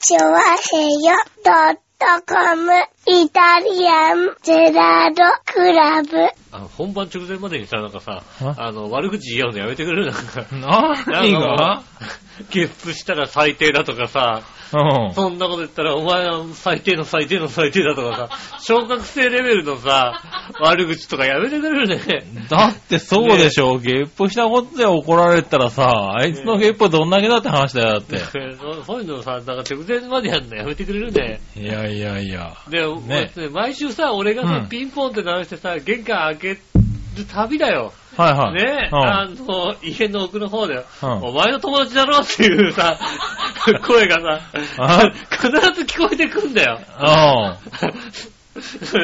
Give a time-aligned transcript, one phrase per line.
[0.00, 1.12] チョワヘヨ
[1.44, 2.70] ドットコム。
[3.10, 6.08] イタリアンゼラードクラブ。
[6.52, 10.12] あの、本番直前までにさ、なんかさ、ああの、悪口言い合うのやめてくれる？
[10.12, 10.44] なんか。
[11.06, 11.82] 何なんがか
[12.50, 15.14] ゲップしたら最低だとかさ、うん。
[15.14, 20.22] そんなこと言ったら、お前は最低の最低の最低だとかさ、小学生レベルのさ、
[20.60, 22.22] 悪口とかやめてくれるね。
[22.50, 28.18] だってそうでしょ、ゲップしたことで怒られたらさ、あいつのゲップどんだけだって話だよ、だって。
[28.18, 31.40] そうそういうのさ、なんか直前までやんのやめてくれるね。
[31.56, 32.54] いやいやいや。
[32.68, 33.30] で、ね。
[33.36, 34.68] ね毎週さ、俺がさ、うん。
[34.68, 36.60] ピンポンって鳴らしてさ、玄関開ける
[37.32, 37.92] 旅だよ。
[38.16, 38.54] はいはい。
[38.54, 38.98] ね、うん。
[38.98, 41.10] あの、家の奥の方で、うん。
[41.22, 42.98] お前の友達だろっていうさ、
[43.86, 44.40] 声がさ
[44.78, 46.80] あ、必ず聞こえてくんだよ。
[46.98, 47.04] うん。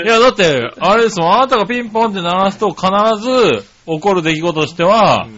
[0.04, 2.86] いや、だって、あれですもん、あなたがピンポンって鳴らすと必
[3.20, 5.28] ず起こる出来事としては、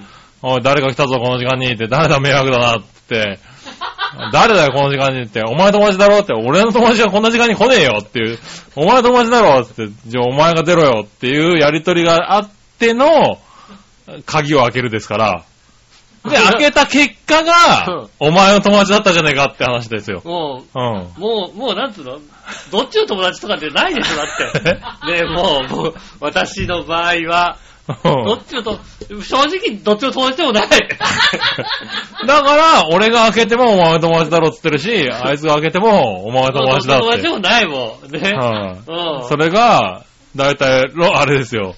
[0.43, 3.38] おい、誰か来たぞ、この時間にって、誰だ、迷惑だなって、
[4.32, 8.38] 誰だよ、この時間にって、お前友達だろって、俺の友達がこんな時間に来ねえよっていう、
[8.74, 13.38] お前友達だろって、じゃあお前が出ろよっていうやりとりがあっての、
[14.24, 15.45] 鍵を開けるですから、
[16.24, 20.23] で、 開けた結果が、お前の友達だったじゃねえかって話ですよ。
[20.24, 20.82] もうん。
[20.82, 22.18] う、もう、もうなんつうの？
[22.70, 24.70] どっちの友達とかってないでしょ、だって。
[25.12, 27.58] ねもう、もう、私の場合は、
[28.02, 28.80] どっちのと、
[29.23, 30.68] 正直どっちの友達でもない。
[32.26, 37.02] だから、俺が開けてもお前の友達だろって言ってるし、あいつが開けてもお前の友達だって。
[37.02, 38.10] 友達でもないもん。
[38.10, 38.32] ね。
[38.32, 39.29] はいうん。
[39.29, 41.76] それが、だいたい、ろあれですよ。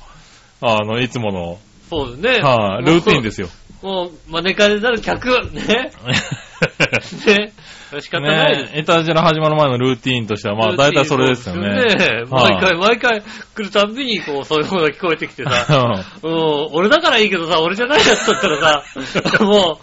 [0.61, 1.59] あの、いつもの、
[1.91, 2.43] そうですね。
[2.43, 3.49] はい、ルーティンですよ。
[3.83, 5.93] もう、招かれたる客、ね。
[7.27, 7.53] ね。
[8.01, 8.73] 仕方ないです。
[8.73, 11.85] ねえ、いたじら始まる前のルーティンとしては、まあ、だいたいそれですよね。
[11.85, 18.83] ねはい毎回、毎回来るたんびに、こう、そういうものが聞こえてきてさ、 うん、俺だからいいけどさ、俺じゃないやつだったらさ、
[19.45, 19.79] も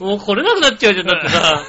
[0.00, 1.66] う、もう来れなくなっちゃうじゃん、だってさ。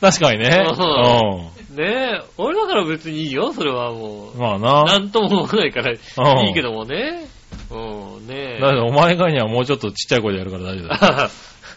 [0.00, 0.64] 確かにね。
[0.66, 4.40] うねえ、俺だから別にいいよ、それはもうん。
[4.40, 4.60] まあう。
[4.60, 4.84] な。
[4.84, 7.28] なんとも思わないから、いうんいけどもね。
[7.70, 8.60] うん、ねえ。
[8.60, 11.30] だってお前がにはもうちょっとちっちゃい声でやるから大丈夫だよ。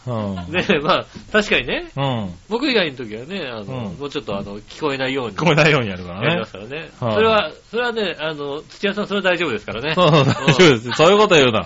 [0.05, 0.11] う
[0.49, 0.53] ん。
[0.53, 2.33] ねえ、まあ、確かにね、うん。
[2.49, 5.35] 僕以外の時はね、あの、うんもうちょっとあの、聞こえないように。
[5.35, 6.51] 聞こえないようにやるからねやります。
[6.51, 6.89] からね。
[6.99, 9.93] はいそれは、それはね、あの、土屋さんそれは大丈夫ですからね。
[9.95, 10.91] そうそう、大丈夫です。
[10.91, 11.61] そういうこと言うな。
[11.61, 11.65] ね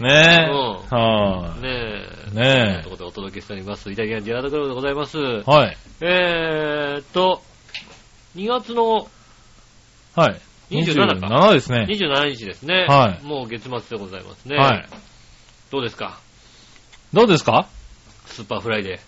[0.00, 0.50] え。
[0.50, 2.30] うはねえ。
[2.30, 2.36] い。
[2.36, 3.90] ねということでお届けしております。
[3.90, 5.16] イタリアンジェラートクラブでございます。
[5.18, 5.42] え。
[5.46, 5.76] はい。
[6.02, 7.42] えーっと、
[8.36, 9.08] 2月の
[10.14, 10.40] はい。
[10.70, 11.86] 27か27ですね。
[11.88, 12.86] 27日ですね。
[12.88, 14.56] はいもう月末でございますね。
[14.56, 14.88] はい。
[15.70, 16.18] どうですか？
[17.12, 17.66] どうですか？
[18.26, 19.00] スーパーフライデ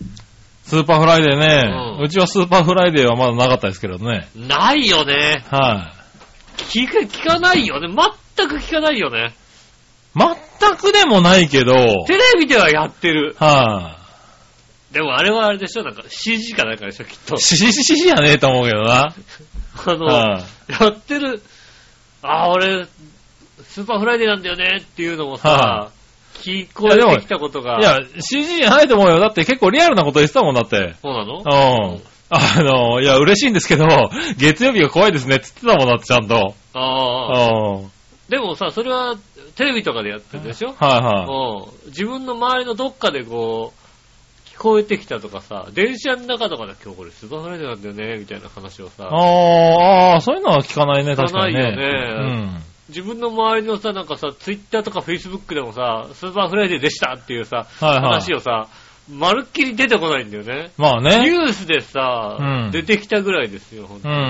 [0.63, 4.27] スーパーフライデーね、ううんちはスーパーフライデーはまだなかったですけどね。
[4.37, 4.47] ー。
[4.47, 5.43] ないよね。
[5.49, 5.93] は
[6.57, 7.87] 聞か、聞かないよね。
[8.35, 9.33] 全く聞かないよね。
[10.15, 10.19] い。
[10.19, 11.73] 全くでもないけど、
[12.05, 13.35] テレビではやってる。
[13.39, 13.97] は
[14.91, 15.83] でもあれはあれでしょ？
[15.83, 17.39] なんか CG かなんかでしょきっとい。。
[17.39, 19.13] しししじゃねえと思うけどな。
[19.85, 20.83] あの、はい。
[20.83, 21.41] やってる、
[22.21, 22.85] ああ、俺、
[23.63, 25.91] スーパーフライデーなんだよねっていうのもさは、
[26.33, 27.79] 聞こえてきたことが。
[27.79, 29.19] いや、CG じゃないと思うよ。
[29.19, 30.95] だって結構リアルなこと言ってたもんだって。
[31.01, 31.39] そうなの？
[31.39, 32.01] うん。
[32.31, 33.85] あの、いや、嬉しいんですけど、
[34.37, 36.53] 月曜日が怖いですねって言ってたもんだって、ちゃんと。
[36.73, 37.73] ああ。
[37.77, 37.91] うん。
[38.29, 39.15] でもさ、それは
[39.55, 40.73] テレビとかでやってるでしょ？
[40.73, 41.89] はいはうん。
[41.89, 43.78] 自分の周りのどっかでこう、聞
[44.59, 48.89] こえてきたとかさ、電車の中とかで今日これスーパーフライデーなんだよね、みたいな話をい。
[48.89, 51.61] さ、あーあー、そういうのは聞かないね、確かにね。
[51.61, 57.87] 聞かないよね自分の周りのさ、なんかさ、ツイッターとかフェイスブックでもさ、スーパーフライデーでしたっていうさ、うん。
[57.87, 58.03] はいはい。
[58.05, 58.67] 話をさ、
[59.11, 60.71] まるっきり出てこないんだよね。
[60.77, 61.31] まあニね。
[61.31, 64.17] ュースでさ、うん出てきたぐらいですよ、ほんとうに。
[64.17, 64.21] ん。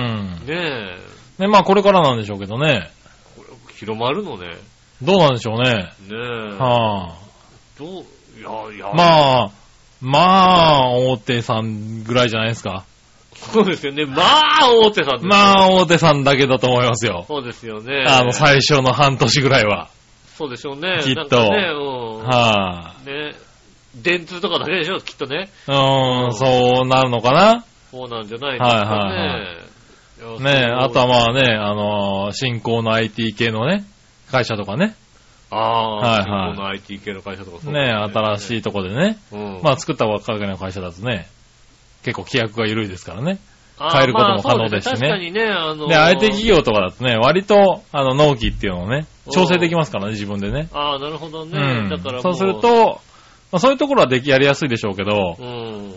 [0.46, 0.96] ね
[1.38, 1.42] え。
[1.42, 2.90] ね、まあこれからなんでしょうけどね。
[3.36, 4.56] これ広まるのね。
[5.02, 5.70] どうなんでしょうね。
[5.70, 6.14] ねえ。
[6.58, 7.14] は
[7.78, 7.88] どう、
[8.38, 8.94] いや、いや、あ。
[8.94, 9.50] まあ、
[10.00, 12.84] まあ、大手さんぐらいじゃないですか。
[13.34, 14.04] そうですよね。
[14.06, 17.24] まあ、大手さんですよまあ、大手さんだけだと思いますよ。
[17.28, 18.04] そうですよね。
[18.06, 19.88] あの、最初の半年ぐらいは。
[20.36, 21.00] そうでしょうね。
[21.02, 22.26] きっとなんかね、うん。
[22.26, 23.32] はね
[23.94, 25.50] 電通とかだけでしょ、きっとね。
[25.68, 25.70] い。
[25.70, 27.64] うーん、そうなるのかな？
[27.90, 28.90] そうなんじゃないですかね。
[28.90, 29.70] はいはい
[30.20, 33.84] いやねそうあとはまあね、あのー、新興の IT 系のね、
[34.30, 34.94] 会社とかね。
[35.50, 38.58] ああ、はいはい新興の IT 系の会社とかそうね新しい。
[38.58, 39.18] いとこでね。
[39.32, 39.60] うん。
[39.62, 41.28] まあ作ったばっかりの会社だとね、
[42.02, 43.38] 結構規約が緩いですからね。
[43.92, 50.68] 変えることも可能ですしねまあ確かにね、あのーで、IT 企業とかだとね、割と、あの、納期っていうのをね、調整できますからね、自分でね。
[50.72, 51.58] ああ、なるほどね。
[51.58, 53.00] うんだからもそうする、と、
[53.50, 55.94] まあ、そういうところはでき、やりやすいでしょうけど、うん。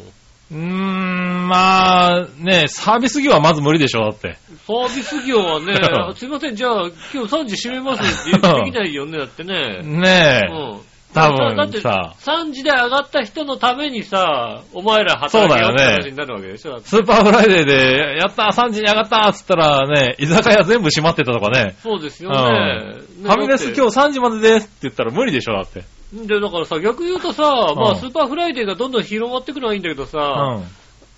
[0.54, 4.38] うーん、まあ、ね、サービス業はまず無理でしょ、だって。
[4.68, 6.74] サービス業はねう、ん すいません、じゃあ
[7.14, 9.80] 今日3時閉めますってできないよね、だってね。
[9.84, 10.80] ねえ、うん。
[11.14, 16.72] 多だって分さ、3時で上がった人のためにさ、お前ら働けよって話になるわけでしょ。
[16.72, 21.76] だってスーパーフライデーで、やったー !3 時に上がったーっつったらね、居酒屋全部閉まってたとかね。
[21.84, 23.24] そうですようんね。
[23.24, 25.84] ファミレス今日3時までですって言ったら無理でしょ、だって。
[26.22, 26.28] 日。
[26.28, 30.64] で、だからさ、逆言うとさ、まうんあスーパーフライデーがどんどん広まってくのはいいんだけどうさ、ん。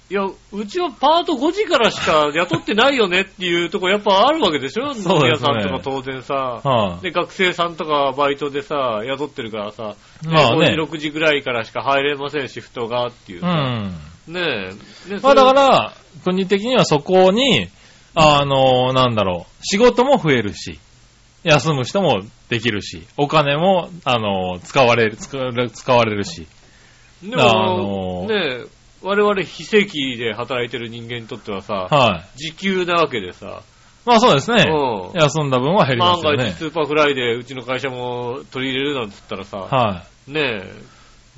[0.07, 4.93] いや、うちはパート5時からしか雇ってないよねっていうとこやっぱあるわけでしょ？
[4.93, 6.35] そうですね飲み屋さんとか当然さ。
[6.63, 13.47] はで、学生さんとかバイトでさ、雇ってるからさ、まあね5時、6時ぐらいからしか入れません、シフトがっていううさ。
[13.47, 13.91] ん。
[14.27, 14.41] ね
[15.09, 15.13] え。
[15.13, 15.93] ねまあだか、ら、
[16.23, 17.67] 国的にはそこに、
[18.13, 20.79] あの、なんだろう、仕事も増えるし、
[21.43, 26.47] 休む人もできるし、お金も、あの、使われる、使われる使われるし。
[27.23, 28.65] であのも、ねえ、
[29.01, 32.37] 我々非正規で働いてる人間にとってはさ、はい。
[32.37, 33.61] 時給なわけでさ、
[34.05, 34.65] まあそうですね。
[34.67, 36.51] うん休んだ分は減りま万が一すよね。
[36.51, 40.73] スーパーフライデーうちの会社も取り入れるなんつったらさ、はねえ、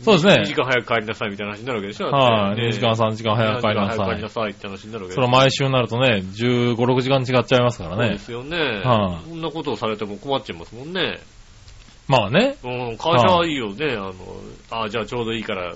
[0.01, 2.11] そうですね2時間早く帰りなさいみたいな話になるわけでしょい。
[2.11, 2.55] はい。
[2.55, 4.29] ねえ2時間3時間早く帰りな2時間早く帰さいりな。
[4.29, 8.19] さいって話になるわけそれ毎週になるとね、15、6時間違っちゃいますからねそうで。
[8.19, 8.57] すよね。
[8.57, 11.19] はいそんなことをされても困っちゃいますもんね。
[12.07, 12.55] まあね。
[12.63, 13.93] うん、会社はいいよね。
[13.93, 14.13] あの、
[14.71, 15.73] あじゃあちょうどいいから、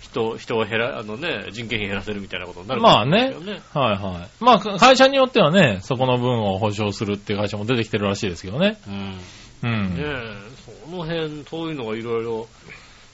[0.00, 3.34] 人、人を減ら、あのね、人件費減らせるみたいなことになるまあね。
[3.74, 4.44] はいはい。
[4.44, 8.78] まあ会社によってはね、そこの分を保証するっていう会社も出てきてるらしいですけどね。
[8.86, 9.18] うん。
[9.64, 9.94] うん。
[9.96, 12.46] ねえ、その辺、そういうのがいろいろ、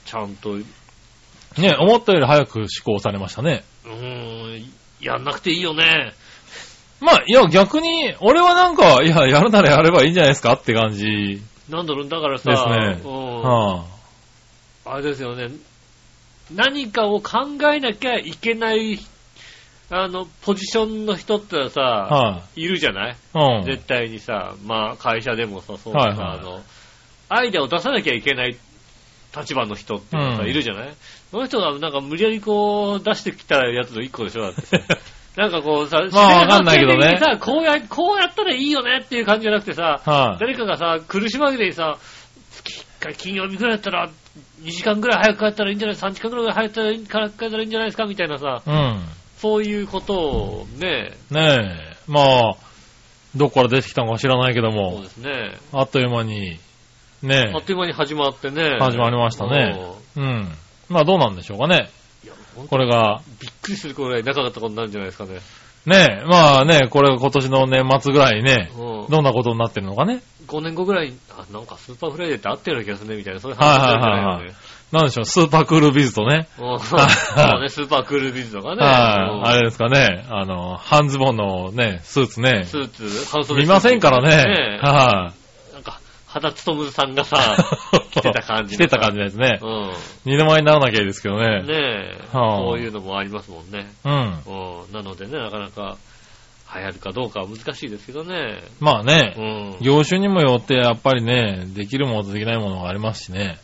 [0.05, 0.63] ちゃんと、う
[1.57, 3.63] ね、思ったより早く施行されましたね。
[3.85, 4.71] ーん、
[5.01, 6.13] やんなくていいよね。
[6.99, 13.01] まあ、いや逆に、俺はなんか、いや、やるならやればいいんじゃないですかって感じなんだろう、だからさ、ですね。
[13.03, 13.85] うん、は
[14.85, 15.49] あれですよね、
[16.53, 17.39] 何かを考
[17.73, 18.99] えなきゃいけない、
[19.89, 23.15] あの、ポジションの人ってさ、あ、はいるじゃない？
[23.33, 23.63] うん。
[23.65, 26.61] 絶対にさ、まあ会社でもさ、そうさ、はいはいあの、
[27.29, 28.57] アイデアを出さなきゃいけない
[29.35, 30.93] 立場の人っていうのがいるじゃない？
[31.31, 34.77] その人がなんか無理やりこう出してきたやつの一個でしょだってさ。
[35.37, 41.97] なんかこうさ、まあわかんないけどねさ、こうや、こうやったらいいよねっていう感じじゃなくてさ、はい、誰かがさ、苦し紛れにさ、
[42.51, 44.09] 月1回金曜日ぐらいだったら、
[44.61, 46.83] 2時間ぐらい早く帰ったらいいんじゃない ?3 時間ぐらい早く帰っ
[47.49, 47.87] たらいいんじゃない？
[47.87, 48.05] ですか？
[48.07, 49.01] みたいなさ、うん。
[49.37, 51.57] そういうことをね、ね
[51.91, 51.95] え。
[52.09, 52.55] まあ、
[53.33, 55.57] どこから出てきたのか知らないけどそうもで、すね。
[55.71, 56.59] あっという間に、
[57.23, 58.77] ねあっという間に始まってね。
[58.79, 59.75] 始まりましたね
[60.17, 60.19] え。
[60.19, 60.51] うん。
[60.89, 61.89] まあどうなんでしょうかね。
[62.69, 65.39] これが、びっくりするくらいなかったことになるんじゃないですかね。
[65.85, 69.09] ねえ、まあね、これが今年の年末ぐらいにね、うん。
[69.09, 70.21] どんなことになってるのかね。
[70.47, 74.53] 5年後ぐらいに、あ、なんかスーパーフライデーって合ってるような気がするね、みたいな、そういう話になるんじゃないのね。
[74.91, 76.47] なんでしょう、スーパークールビズとね。
[76.59, 76.99] うんそう
[77.61, 78.83] ね、スーパークールビズとかね。
[78.83, 84.43] はい、あれれですかね、あの、半ズボンのね、スーツね、スーツ、半袖見ませんからね。
[84.43, 85.33] ねはなんか、
[86.33, 87.57] 肌つとむさんがさ、
[87.93, 88.09] い。
[88.11, 89.59] 着てた感じ着てた感じですね。
[89.61, 89.91] うん。
[90.23, 91.63] 二の前にならなきゃいいですけどね。
[91.63, 93.91] ねえ、はあそういうのもありますもんね。
[94.05, 94.13] うん。
[94.13, 94.93] うん。
[94.93, 95.97] なのでね、なかなか
[96.73, 98.63] 流行るかどうかは難しいですけどね。
[98.79, 99.85] まあねう、ん。
[99.85, 103.59] 業種にもよってやっぱりね、できるものとできないものがありますしね。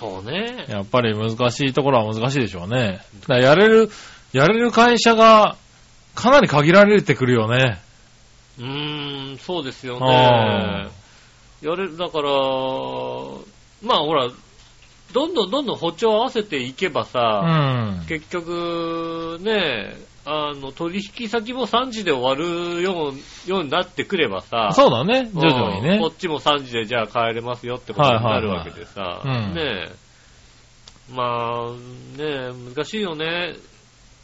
[0.00, 0.64] そうね。
[0.68, 3.02] やっぱり難しいところは難しいでしょうね。
[3.28, 3.88] だやれる、
[4.32, 5.56] やれる会社が
[6.16, 7.78] かなり限られてくるよね。
[8.58, 10.99] うーん、そうですよあね。
[11.62, 12.30] やれる、だから、
[13.82, 14.28] まあほら、
[15.12, 18.06] どんどんどんどん歩調合わせていけばうさ、ん。
[18.06, 23.12] 結局、ね、あの、取引先も3時で終わるよ
[23.46, 26.06] うようになってくればさ、そうだね、徐々にねうんこ。
[26.06, 29.90] っちも3時でじゃあ帰れますよってことになるわけでさ、はいはいはい
[31.10, 31.16] うん。
[31.16, 31.76] まあ、ね
[32.18, 33.54] え、難しいよね。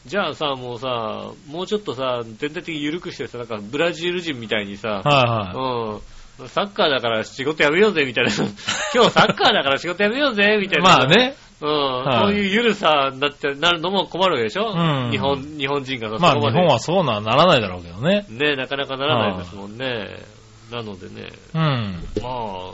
[0.06, 6.00] じゃあさ、もうさ、もうちょっとさ、全体的に緩くしてさ、なんかブラジル人みたいにさ、はいはうん、
[6.48, 8.30] サッカーだから仕事やめようぜみたいな、
[8.94, 10.78] 今日サッカーだから仕事やめようぜみたい。
[10.80, 10.90] いな。
[10.90, 11.06] まあ。
[11.06, 11.34] ね。
[11.58, 18.26] うん、はいそういう緩さになって、なるのも困るわけでしょ、うん日本、日本人がさ、まあ日本はそうはならないだろうけどね。
[18.28, 20.18] ね、なかなかならないですもんね。
[20.70, 22.04] なのでね、うん。
[22.22, 22.72] まあ、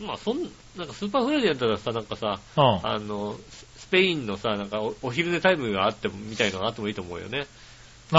[0.00, 0.42] まあ、そん、
[0.76, 2.64] なんかスーパーフライデーやったらさ、なんかさ、うん。
[2.82, 7.46] あの、ススペインのさ、なんかおお昼寝タイムがあっても、みたいのがあってもいいと思うよね。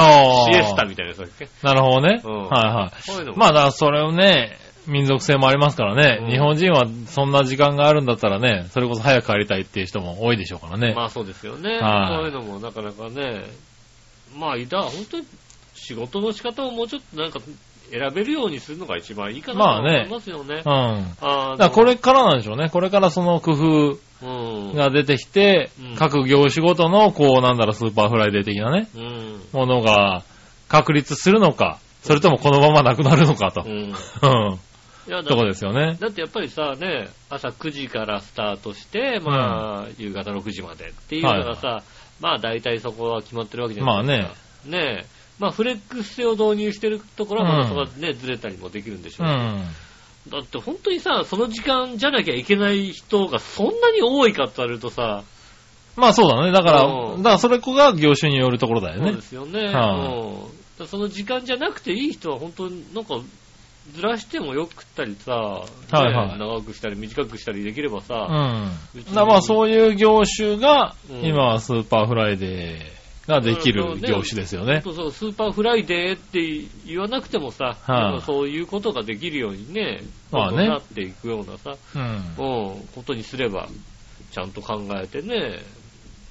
[0.01, 0.53] ああ。
[0.53, 1.47] シエスタみたいなやつだっけ？
[1.63, 2.21] なるほどね。
[2.23, 3.01] うんはいはい。
[3.01, 3.35] そういう。
[3.35, 10.93] まあだからそれをね、民族性もありますからね、うん日本人はそんな時間があるんだったらね、それこそ早く帰りたいっていう人も多いでしょうからね。
[10.93, 11.79] まあそうですよね。
[11.79, 13.45] はいそういうのもなかなかね、
[14.37, 15.25] まあ、いた、本当に
[15.73, 17.39] 仕事の仕方をもうちょっとなんか
[17.91, 20.61] 選べるようにするのが一番いいかなとまあね思いますよね。
[20.65, 20.71] うん。
[20.71, 22.69] あだのからこれからなんでしょうね。
[22.69, 23.99] これからその工夫うん。
[24.22, 29.41] が出てきて、うん各業種ごとの、こうなんだろう、スーパーフライデー的なね、うん。
[29.53, 30.24] ものが
[30.67, 33.69] 確立するのか、それともこのままなくなるのかとう。
[33.69, 33.72] ん。
[33.72, 34.60] うん。
[35.07, 35.98] いやだとこですよね。
[36.00, 41.84] だってやっぱりさ、ね、朝9時からスタートして、まあ、夕方6時までっていうのがさ、
[42.19, 44.69] まあ大体そこは決まってるわけじゃないですか。
[44.69, 44.77] ね。
[44.77, 45.05] ねえ。
[45.38, 49.67] まあフレックス制を導入してるところはまだそこはね、ずれたりもできるんでしょうけど、うん。
[50.29, 55.24] だって本当にさ、その時間じゃなきゃいけない人がそんなに多いかって言われるとさ、
[55.96, 56.51] まあそうだね。
[56.51, 59.13] だから、うんだからそれこが業種によるところだよそうね。
[59.13, 59.65] ですよね。
[59.65, 63.22] はいうんだからその時間じゃなくていい人は本当になんか、
[63.94, 68.72] ずらしてもよくったりさ、はいはいね長くしたり短くしたりできればうさ、ん。
[68.96, 72.94] だからまあそういう業種が、うん今はスーパーフライデー
[73.27, 74.82] ができる業種ですよね。
[74.84, 80.01] そうそう、スーパーフライデーって言わなくてもさ、はいでもそういうことができるようにね、
[80.32, 82.01] まあねなっていくようなさ、うん。
[82.01, 83.67] うん、ことにすれば、
[84.32, 85.60] ちゃんと考えてね、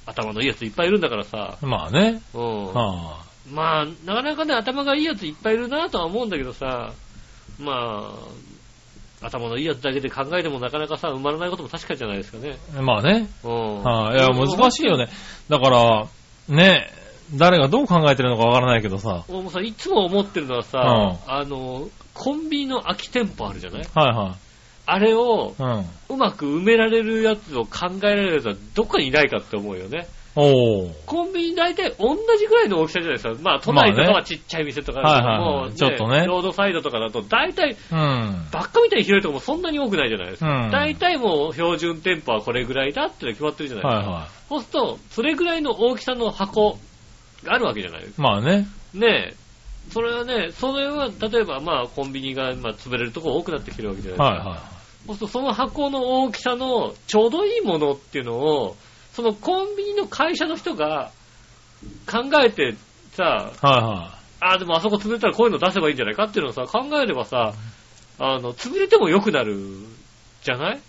[0.07, 2.21] 頭のいいやついっぱいいるんだからさ、まあね。
[2.35, 2.75] うん。
[2.75, 6.93] はまあ、なかなかね、頭がいいやついっぱいいるなとは思うんだけどさ、
[7.59, 8.15] ま
[9.23, 12.57] あ、頭のいいやつだけで考えてもなかなかさ、生まれないことも確かじゃないですかね。
[12.77, 13.29] あ、まあね。
[13.43, 13.83] うん。
[13.83, 15.09] はい、いや、難しいよね。
[15.49, 16.07] だから、
[16.49, 16.89] ね、
[17.35, 19.25] 誰がどう考えてるのかわからないけどさ。
[19.29, 23.85] 俺もさ、いつも思ってるのはさ、うんあの、コンビニの空き店舗あるじゃない？
[23.95, 24.37] はいは
[24.87, 25.63] あれをい。
[25.63, 25.85] うん。
[26.11, 30.07] うまく埋められるやつを考えられるやつはどっかにいないかって思うよね。
[30.37, 30.93] おー。
[31.07, 33.35] コンビニ大体同じぐらいの大きさじゃないですか。
[33.43, 38.49] まあ都内とかはちっちゃい店とかあるけどはいはいはいもうちょっとねロードサイドとかだと大体うん。
[38.51, 40.51] バッカみたいに広いとこもそんなに多くないじゃないですか。
[40.51, 44.11] うん大体もう標準店舗はこれぐらいだっての決まってるじゃないですか。
[44.11, 46.79] はいはそうすると、それぐらいの大きさの箱
[47.43, 48.23] があるわけじゃないですか。
[48.23, 48.25] い。
[48.25, 48.67] まあね。
[48.93, 49.45] ねえ。
[49.91, 54.49] それはね、それは、例えばまあコンビニがまあ潰れるとこ多くなってきてるわけじゃないですか。
[54.49, 54.75] はいは
[55.07, 58.77] そうするとその箱の大きさのちょうどいいものっていうのを、
[59.15, 61.11] そのコンビニの会社の人が
[62.11, 62.75] 考えて
[63.13, 63.23] さ、
[63.63, 63.67] い。
[63.67, 67.55] はいはあ、でもあそこ潰れたらこういうの出せばいいんじゃないかっていうのをさ、考えればさ、
[68.19, 69.57] あの、潰れても良くなる
[70.43, 70.81] じゃない？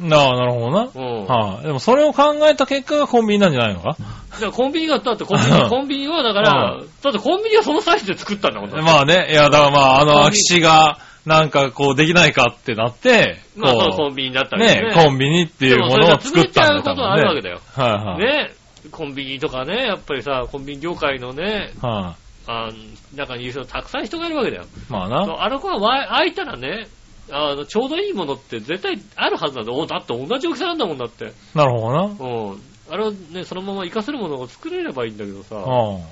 [0.00, 0.08] い。
[0.08, 0.90] なあ、なるほどな。
[0.94, 1.24] うん。
[1.26, 3.90] はい、でもそれを考えた結果がコンビニなんじゃないのか？
[3.90, 9.28] だからコンビニが、だってコンビニ、コンビニはだから、だってコンビニはそのサイズで作ったんだもんだってまあね。
[9.30, 17.60] いや、だからまあ、あの、空き地が、なんかこうできないかってなって、まあそうこコンビニだったう、りね、コンビニっていうものを作ったんだでもそれが潰れちゃうことはあるわけだよ。
[17.72, 18.18] はいはい。
[18.18, 18.50] ね、
[18.90, 22.16] コンビニとかね、やっぱりさ、コンビニ業界のね、は
[22.46, 22.68] あ
[23.14, 24.64] 中にいる人たくさん人がいるわけだよ。
[24.64, 24.66] い。
[24.90, 25.44] まあな。
[25.44, 26.88] あの子がわ開いたらね、
[27.30, 29.78] あの、ちょうどいいものって絶対あるはずなんだよ。
[29.78, 31.32] おだって同じ大きさなんだもんだって。
[31.54, 32.02] なるほどな。
[32.04, 32.60] うん。
[32.90, 36.02] あれをね、そのまま活かせるものを作れればいいんだけどさ、うん。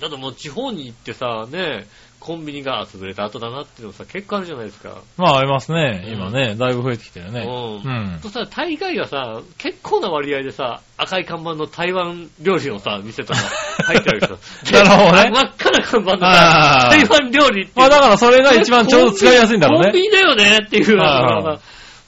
[0.00, 1.86] だってもう地方に行ってさ、ね、
[2.26, 5.00] コンビニが潰れた後だなっていうのさ、結構あるじゃないですか。
[5.16, 6.02] まあありますね。
[6.06, 7.44] うん今ね、だいぶ増えてきてるね。
[7.46, 7.48] う。
[7.48, 8.18] うんん。
[8.20, 13.38] そしたら大概がさ、結構な割合でさ、赤い看板の台湾料理のさ、店とか
[13.84, 14.82] 入ってるわけですよ。
[14.82, 19.86] なるほどね真っ赤な看板の台湾料理ってまあだからそれが一番ちょうど使いやすいんだろうね。
[19.86, 20.98] コンビニだよねっていう。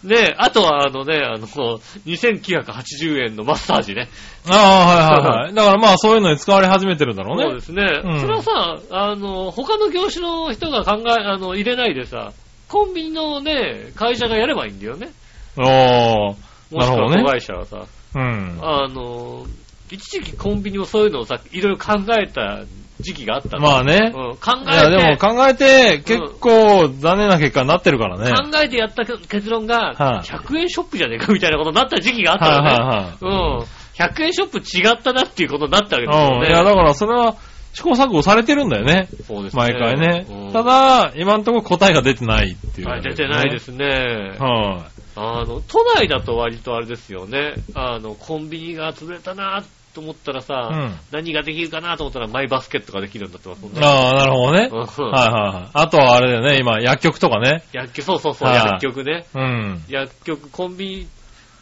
[0.05, 4.09] ねあとはあのね、あの、2980円のマッサージね。
[4.49, 5.55] ああ、はいはいはい。
[5.55, 7.61] だからまあそういうのに使われ始めてるんだろうねそうで。
[7.61, 7.83] すね。
[8.05, 12.33] うんそれはさ、あの、他の業種の人が考え、あの、入れないでさ、
[12.69, 15.11] コンビニのね、会社がやればいいんだよね。
[15.57, 15.65] おー。
[15.65, 17.87] もしくなるほどね会社はさ。
[18.15, 18.59] うん。
[18.63, 19.47] あの、
[19.91, 22.65] 一時期コンビニもそういうのをさ、いろいろ考えた
[23.01, 24.13] 時期があったのまあね。
[24.15, 28.33] うん、考いや、でもえて、考えて結構残念な結果になってるからね。
[28.33, 33.17] 考えてやった結論が、はい100円ショップじゃねえかみたいなことになった時期があったのね。
[33.21, 33.79] うん。
[33.95, 36.43] 100円ショップ違ったなっていうことになったわけですようん。
[36.43, 36.49] ね。
[36.49, 37.37] いや、だからそれは
[37.73, 39.09] 試行錯誤されてるんだよね。
[39.27, 39.63] そうですね。
[39.63, 40.53] 毎回ねうん。
[40.53, 43.59] ただ、今のところ答えが出てないっていう、はい出てないで。
[43.59, 44.37] すね。
[44.39, 47.55] はあの、都内だと割とあれですよね。
[47.75, 49.63] あの、コンビニが潰れたな
[49.99, 53.75] と思ったらさ、うん何ができるかなと思ったらマイバスケットができるんだってますもんい。
[53.75, 53.81] ね。
[53.83, 54.69] ああ、なるほどね。
[54.69, 55.71] はいはい。
[55.73, 57.65] あとはあれだよね、今、薬局とかね。
[57.73, 59.27] 薬局、そうそうそう、はい薬局ね。
[59.35, 59.85] うん。
[59.89, 61.09] 薬局、コンビニ、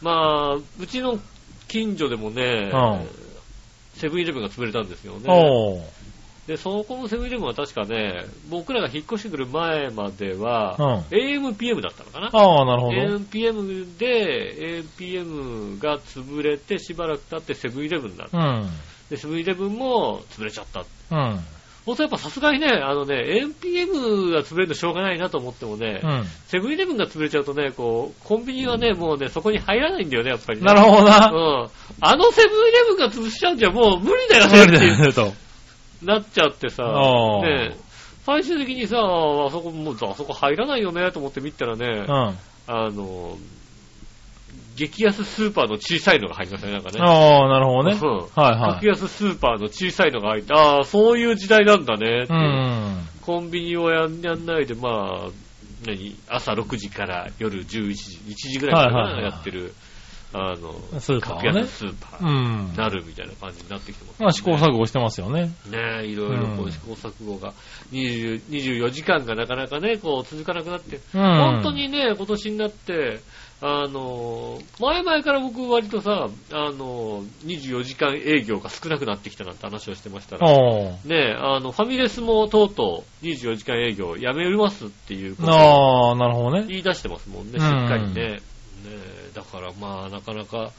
[0.03, 1.17] まあ、うちの
[1.67, 3.07] 近所でもね、うん
[3.95, 5.23] セブンイレブンが潰れたんですよね。
[6.47, 12.93] で、そこのセブンイレブンは確かね、僕らが引っ越してくる前までは、うん AMPM だったのかなああ、なるほど。
[12.93, 18.37] AMPM で、AMPM が潰れてしばらく経ってセブンイレブンになった。
[18.37, 18.69] うん。
[19.09, 20.85] で、セブンイレブンも潰れちゃった。
[21.11, 21.39] うん。
[21.85, 26.23] ほんとやっぱさすがにね、あのね、AMPM が潰れるのしょうがないなと思ってもね、うん。
[26.47, 30.65] セブンイレブンが潰れちゃうとね、こう、コンビニはね、もうね、そこに入らないんだよね、やっぱりね。
[30.65, 31.31] なるほどな。
[31.33, 31.69] うん。
[31.99, 35.46] あのセブンイレブンが潰しちゃうんじゃもう無理だよね無理だってよね、と。
[36.03, 36.83] なっちゃってさ、
[37.43, 37.75] ね
[38.25, 42.11] 最終的にさ、あそこ、もう、あそこ入らないよね、と思って見たらね、うん。
[42.11, 42.33] あ
[42.67, 43.37] あの、
[44.75, 46.99] 激安スーパーの小さいのが入りましたね、なんかね。
[46.99, 47.97] あ、なるほどね。
[47.99, 48.87] うんはいはい激。
[48.87, 53.07] 安スーパーの小さいのが入って、ああ、そういう時代なんだねっていう、うん。
[53.21, 55.29] コンビニをやんやんないで、まあ、
[55.85, 59.73] 何、朝6時から夜11時、1時ぐらいかな、はいはいはいやってる、
[60.37, 62.77] あの、スーパーはね格安スーパうーんに。
[62.77, 65.47] なるみたいな感じになってきてます、まあ試行錯誤してますよね。
[65.69, 67.53] ねえ、いろいろこうんう試行錯誤が、
[67.91, 71.21] 20 24時間がなかなかね、こう続かなくなって、うん。
[71.21, 73.19] 本当にね、今年になって、
[73.59, 80.47] あの、前々から僕割とさ、あの、24時間営業が少なくなってきたなんて話をしてましたら。
[81.05, 86.65] ねあの、ファミレスもとうとう24時間営業やめますっていうことをああ、なるほどね。
[86.67, 88.13] 言い出してますもんね、うんしっかりね。
[88.13, 88.39] ね
[89.37, 90.71] だからまあ、なかなか、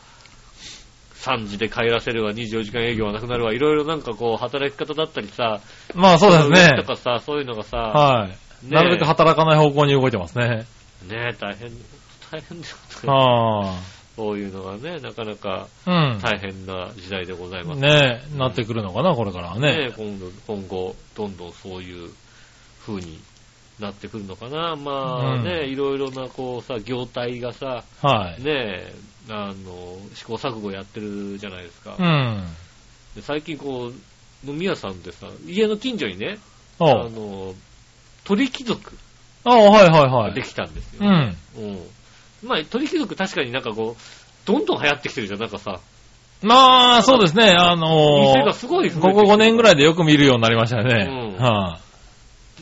[1.20, 5.60] 3時で帰らせるわ、24時間営業はなくなるわ、いろいろなんかこう、働き方だったりさ、
[5.94, 6.82] まあそうですねと。
[6.82, 8.28] かさ、そういうのがさ、はい。
[8.30, 8.36] ね
[8.70, 10.66] なるべく働かない方向に動いてますね。
[11.06, 11.70] ね大変、
[12.32, 13.16] 大変ですよね。
[13.16, 13.80] あ
[14.16, 16.10] そういうのがね、なかなかあ。
[16.12, 16.18] うん。
[16.18, 17.80] 大変な時代でございます。
[17.80, 19.92] ねえ、なってくるのかな、これからはね。
[19.96, 22.10] 今度、今後、どんどんそういう
[22.84, 23.20] 風に
[23.80, 24.76] なってくるのかな。
[24.76, 28.42] まあね、うんいろいろなこうさ、業態がさ、はい。
[28.42, 28.92] ね
[29.30, 31.97] あの、試行錯誤やってるじゃないですか。
[31.99, 32.47] うん。
[33.14, 36.38] で最近こう、飲み屋さんでさ、家の近所にね、
[36.78, 37.54] あの、
[38.25, 38.97] 鳥貴族
[39.44, 40.42] ああ、はいはいはいがで。
[40.42, 41.00] きたんですよ。
[41.02, 41.37] うん。
[41.56, 41.78] うん。
[42.44, 45.80] まあ、鳥貴族確かになんかこう、どんどん流行ってきてるじゃん、なんかさ。
[46.42, 47.50] まあ、そうですね。
[47.58, 51.06] あの店がー、すごいここ5年ぐらいでよく見るようになりましたよね。
[51.08, 51.80] うんは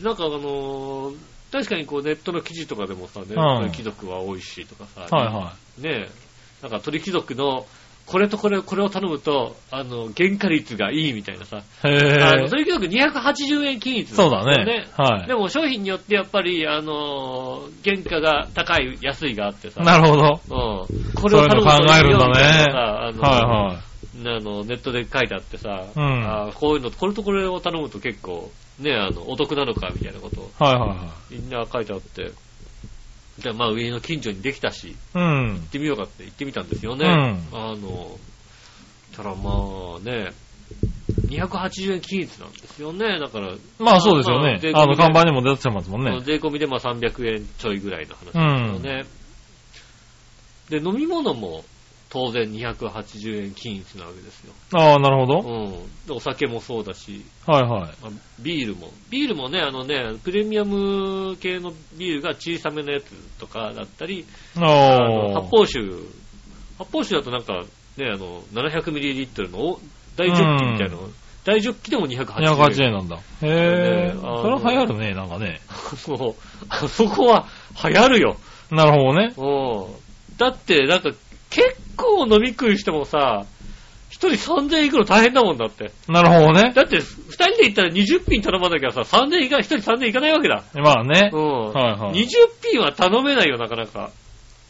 [0.03, 1.15] なんかあのー
[1.49, 3.27] 確かにこうネットの記事とかでもさ、ね、
[3.71, 5.15] 貴族は多いしとかさ、い。
[5.15, 6.11] はいはねえ、
[6.61, 7.65] なんか鳥貴族の
[8.07, 11.87] これとこれ、これを頼むと、あの、原価率がいいみたいなさ、い。
[11.87, 12.49] へあの、え。
[12.49, 14.87] 鳥貴族280円均一そうだね。
[14.97, 15.35] はいで。
[15.35, 20.41] も商品によってやっぱり、あのー原価が高い、安いがあってさ、なるほど。
[20.49, 20.87] うん。
[21.15, 22.67] これを頼むと考えるんだねいいよ
[23.13, 23.86] みたい
[24.17, 30.79] あのはあの、ネットで書いてあってさ、うんあこういうの、これとこれを頼むと結構、ね、あの、お得なのかみたいなことをいはい。
[30.79, 32.31] はいはいはみんな書いてあって、
[33.39, 34.95] じゃあまあ上の近所にできたし、い。
[35.15, 35.59] うん行っ。
[35.67, 37.05] てみようかって行ってみたんですよね。
[37.05, 38.17] うんあの、
[39.15, 40.31] たらまあね、
[41.29, 43.19] 280円均一なんですよね。
[43.19, 46.19] だから、まあそうですよねあの、看板にも出てますもんね。
[46.21, 49.05] 税込みでまあ300円ちょいぐらいの話ですよね。
[50.69, 51.63] で、飲み物も
[52.09, 54.53] 当然280円均一なわけですよ。
[54.73, 55.39] ああ、なるほど。
[55.41, 56.07] うん。
[56.07, 57.81] でお酒もそうだし、はいはい。
[58.01, 58.91] まあビールも。
[59.09, 65.41] ビールもね、あのね、プレミアム系のビールが小さめのやつとかだったり、あのああ。
[65.41, 65.79] 発泡酒、
[66.77, 67.65] 発泡酒だとなんか
[67.97, 69.79] ね、あの、700ml のお
[70.15, 71.09] 大ジョッキみたいなの、
[71.43, 72.25] 大ジョッキでも280円。
[72.25, 73.17] 280円なんだ。
[73.17, 73.47] へえ。
[73.47, 75.61] ねあのそれは流行るね、なんかね。
[75.97, 76.35] そう。
[76.69, 77.47] あそこは
[77.83, 78.37] 流行るよ。
[78.71, 79.33] なるほどね。
[79.37, 80.37] うん。
[80.37, 81.09] だって、なんか、
[81.49, 83.45] 結構飲み食いしてもさ、
[84.09, 85.91] 一人3000円いくの大変だもんだって。
[86.07, 86.73] なるほどね。
[86.73, 90.63] だって、二人で行ったら20品頼まなきゃさ、3000円いか一人3000円いかないわけだ。
[90.75, 91.37] まあねう。
[91.37, 91.73] ん。
[91.73, 92.27] はいはい20
[92.71, 94.11] 品は頼めないよ、なかなか。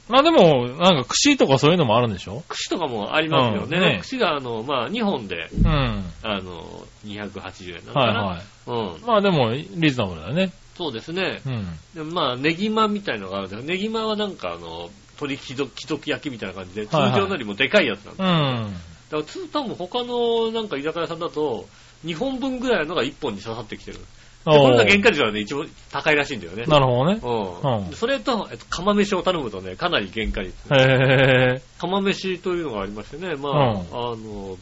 [0.10, 2.44] まあでも、なんか串とかそういうのもあるんでしょ？
[2.48, 3.78] 串とかもありますよね。
[3.78, 6.04] うんね串が、あの、まあ、2本で、うん。
[6.24, 8.24] あの、280円なのかな。
[8.24, 8.94] はいはい。
[8.98, 9.06] うん。
[9.06, 10.52] まあでも、リーズナブルだよね。
[10.78, 11.42] そうですね。
[11.46, 11.66] うん。
[11.96, 18.26] でまあ、ネギマみたいのがあるんだけど、ネギマはなんかあの、鶏貴族焼きみたいな感じで、通はいはい常よりもでかいやつなんだ。
[18.26, 18.74] うん。
[18.74, 18.78] だ
[19.12, 21.68] から、つ多分他のなんか居酒屋さんだと、
[22.06, 24.00] 2本分ぐらいのが1本に刺さってきてる。
[24.46, 26.64] でこれが原価率はね、一番高いらしいんだよね。
[26.66, 27.20] なるほどね。
[27.22, 27.88] うん。
[27.88, 30.56] うんそれと、えっと、釜飯を頼むとね、かなり原価率。
[30.74, 31.62] へえ。
[31.80, 34.58] 釜飯というのがありましてね、まあ、うんあの、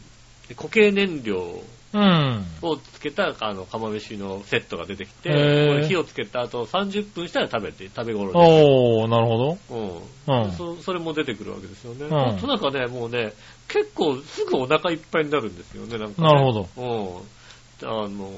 [0.56, 1.62] 固形燃料
[1.96, 2.44] うん。
[2.62, 8.38] をつけた、あの、釜飯のセットが出てきて、これ火をつけた後30分したら食べて、食べ頃で。
[8.38, 9.58] おー、なるほど。
[9.70, 10.44] うん。
[10.44, 12.08] うんそそれも出てくるわけですよね。
[12.08, 13.32] んあとなんかね、もうね、
[13.68, 16.28] 結構すぐお腹いっぱいになるんですよね、なんか、ね。
[16.28, 16.68] なるほど。
[16.76, 17.36] うん。
[17.84, 18.30] あの、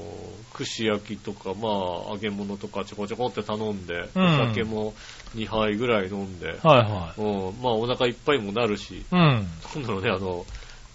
[0.53, 4.93] 串焼きとか、まあ、揚げ物とかちょこちょこって頼んで、うんお酒も
[5.35, 9.05] 2杯ぐらい飲んで、はいはうん、まあお腹いっぱいもなるし、い。
[9.11, 9.17] うん。
[9.17, 10.45] なんだろうね、あの、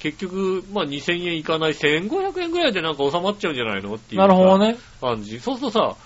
[0.04, 4.76] 結局、まあ2000円いかない1500円ぐらいでなんか収まっちゃうんじゃないのっていうなるほどね。
[5.00, 5.40] 感じ。
[5.40, 5.96] そうするとさ、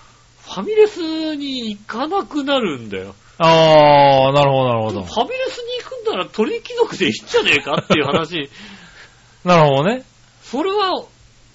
[0.45, 3.13] ファミレスに行かなくなるんだよ。
[3.39, 5.11] あー、なるほどなるほどフ。
[5.11, 8.49] ァミレスに行くんなら鳥貴族でいいんじゃねえかっていう話。
[9.43, 10.05] なるほどね。
[10.43, 11.03] それは、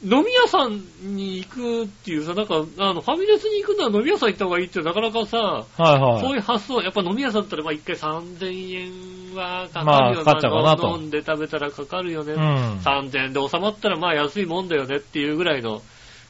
[0.03, 0.83] 飲み屋さん
[1.17, 6.21] に行くっていうさ、なんか、あの、ファミレスに行くなら飲み屋さん行った方がいいってなかなかさ、はいはい。
[6.21, 12.35] そういう発想、やっぱ飲み屋さんだったら、まあ一回3000円はかまあかるよかかっちゃうかなと飲んで食べたらかかるよね。
[12.35, 12.41] うん。
[12.79, 15.81] 3000円で収まったらまあ安いもんだよねっていうぐらいの。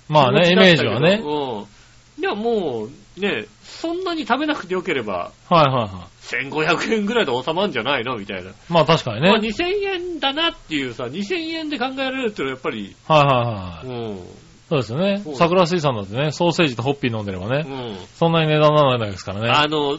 [0.08, 1.20] まあね、イメージはね。
[1.24, 2.22] うん。
[2.22, 8.16] いや、もう、ね、そんなに食べなくてよければ、はいはいは1500円ぐらいで収まるんじゃないの？
[8.16, 8.50] みたいな。
[8.50, 8.54] い。
[8.68, 9.48] まあ確かにまあね。
[9.48, 14.08] 2000円だなっていうさ、2000円で考えられるっていうのはやっぱり、はいはいはい。
[14.08, 14.16] うん。
[14.68, 15.22] そうですよね。
[15.36, 17.98] 桜水産だってね、ソーセージとホッピー飲んでればね、うん。
[18.16, 19.50] そんなに値段にならないですからね。
[19.50, 19.98] あの、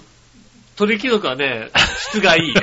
[0.76, 1.70] 鳥貴族はね、
[2.10, 2.54] 質がいい。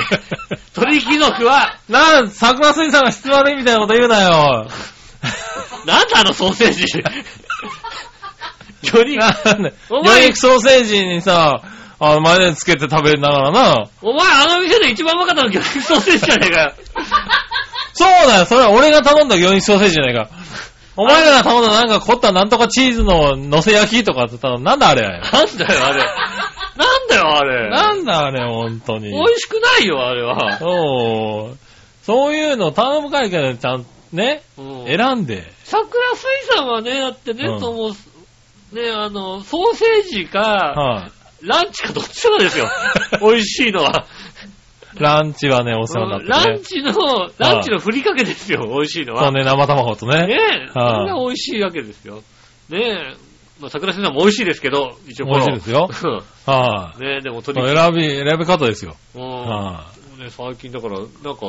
[0.75, 4.67] 鳥貴族は、なん、桜水産が質悪いみたいなこと言うなよ。
[5.87, 6.85] なんだあのソーセージ。
[8.83, 9.21] 魚肉、
[9.89, 11.61] 魚肉ソーセージにさ、
[12.01, 13.85] あの、マヨネーズつけて食べながらな。
[14.03, 16.73] お前あの店で一番うまかったの魚肉ソーセージじゃねえかよ。
[17.95, 20.29] そうだよ、それは俺が頼んだ魚肉ソーセージじゃないか。
[20.97, 25.03] お前らが頼んだなんか凝ったなんとかチーズの乗せ焼きとかって言ったらなんだあれ？
[25.03, 25.21] なん
[25.57, 26.05] だよ、あれ。
[26.75, 27.71] なんだよ、あれ。
[27.71, 29.11] なんだあれ、本当に。
[29.11, 30.59] 美味しくないよ、あれは。
[30.59, 31.59] そう。
[32.05, 35.51] そういうの頼む会からちゃん、ね、うん選んで。
[35.65, 37.95] 桜水産はね、だってね、うんその、
[38.73, 41.11] ね、あの、ソーセージか、は
[41.43, 42.67] い、ランチかどっちかですよ。
[43.21, 44.07] 美味しいのは。
[44.95, 46.55] ランチはね、お世話になってね。
[46.55, 49.25] ランチの、ランチのふりかけですよ、美味しいのは。
[49.25, 50.27] そうね、生卵とね。
[50.27, 52.23] ねえ、そはいれが美味しいわけですよ。
[52.69, 53.17] ねえ、
[53.61, 55.89] まあ、桜水産も美味しいですけど、一応美味しいですよ。
[56.47, 58.97] はい、ねえ、でもとにか選び、選び方ですよ。
[59.13, 59.87] く、うんは
[60.19, 61.47] ね、最近だから、なんか、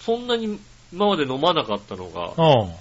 [0.00, 0.58] そんなに
[0.92, 2.72] 今まで飲まなかったのが、うん。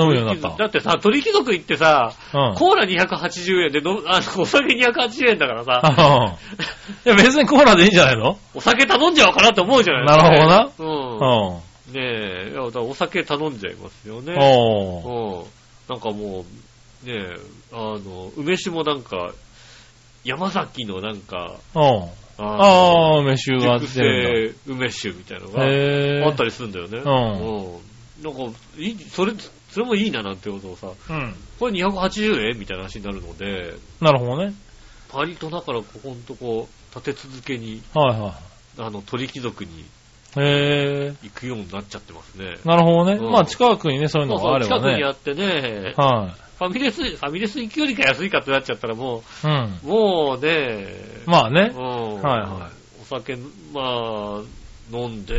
[0.00, 2.54] 飲むようになっただってさ、鳥貴族行ってさ、うん。
[2.54, 6.36] コーラ280円での、あの、お酒280円だからさ、
[7.04, 8.38] いや、別にコーラでいいんじゃないの？
[8.54, 11.56] お酒頼んじゃおうかなって思うじゃないなるほどなどうん。
[11.56, 11.94] うん。
[11.94, 12.00] ね
[12.48, 14.34] え、いやだからお酒頼んじゃいますよね。
[14.38, 15.40] おー。
[15.40, 15.44] うん。
[15.88, 16.44] なんかも
[17.04, 17.36] う、ねえ、
[17.72, 19.32] あの、梅酒もなんか、
[20.24, 21.82] 山崎のなんか、うん。
[22.38, 25.58] あああ、飯が熟出る成梅酒みたいなのんだ。
[25.60, 26.98] がへあったりするんだよね。
[26.98, 28.22] んうん。
[28.22, 29.32] なんか、いい、それ、
[29.72, 31.34] それもいいななんてことをさ、うん。
[31.58, 34.54] これ280円みたいな話になるので、なるほどね。
[35.12, 38.34] 割とだからここんとこ、立て続けに、はいは
[38.78, 39.84] あの、鳥貴族にい。
[40.38, 41.14] へえ。
[41.22, 42.56] 行くようになっちゃってますね。
[42.66, 43.14] なるほどね。
[43.14, 44.82] うんまあ近くにね、そういうそうそうのがあればね。
[44.82, 49.46] 近くにあってね、はファミレス、ファミレス行くよりか安いかってなっちゃったらもい。
[49.46, 49.80] うん。
[49.84, 51.78] う、もうね、まあねう。
[51.78, 52.22] ん。
[52.22, 53.42] はいはお酒、ま
[53.80, 54.42] あ、
[54.92, 55.34] 飲んで、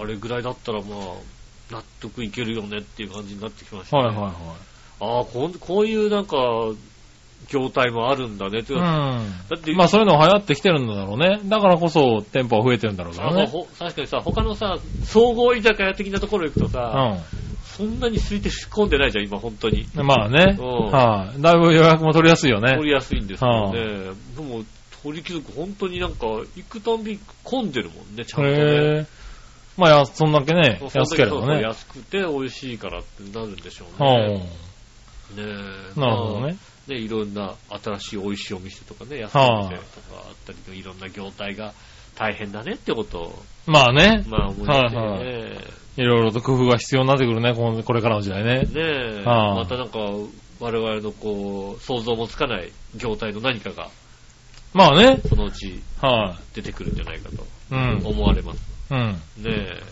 [0.00, 1.35] あれぐらいだったらまあ、
[1.70, 4.06] 納得いけるよねっていう感じになってきましたね。
[4.06, 4.32] はいはい
[4.98, 6.36] ああ、こんこういうなんか、
[7.48, 8.74] 業態もあるんだねって。
[8.74, 9.50] はい。
[9.50, 9.76] だって、うん。
[9.76, 11.40] まあそういうの流行ってきてるんだろうね。
[11.44, 13.46] だからこそ店舗は増えてるんだろうからね。
[13.46, 17.18] ほ確かにさ、他のさ、総合居酒屋的なところ行くとさ、
[17.62, 19.86] そんなに空いて込んでないじゃん、今、本当に。
[19.96, 20.06] うん。
[20.06, 20.56] まあね。
[20.58, 21.42] うんはい。
[21.42, 22.86] だいぶ予約も取りやすいよね取。
[22.86, 24.14] りやすいんですけどね。
[24.34, 24.64] でも、
[25.02, 26.26] 鳥貴族、本当になんか、
[26.56, 29.06] 行くたんび混んでるもんね、ちゃんとね。
[29.76, 31.62] まあや、そんだけねそう、安ければそうそうね。
[31.62, 34.38] 安くて美味しいからってなるんでしょううね。
[34.38, 34.38] ん。
[34.38, 34.48] ね
[35.96, 36.40] えなるほどね。
[36.40, 41.74] まあね、いろんな新しい美味しいお店とかね、安いお店とかあったりといろんな業態が
[42.14, 44.24] 大変だねってことを、まあね。
[44.28, 45.58] まあ思いますね。
[45.96, 48.60] いろいろと工夫が必要になってくるね、このこれからの時代ね。
[48.60, 49.98] ねえ、はあまたなんか、
[50.60, 53.88] 我々のこう、想像もつかない業態の何かが、
[54.72, 55.20] まあね。
[55.28, 57.46] そのうちは出てくるんじゃないかと。
[57.70, 58.75] 思われます。
[58.90, 58.98] うん。
[58.98, 59.82] ねえ、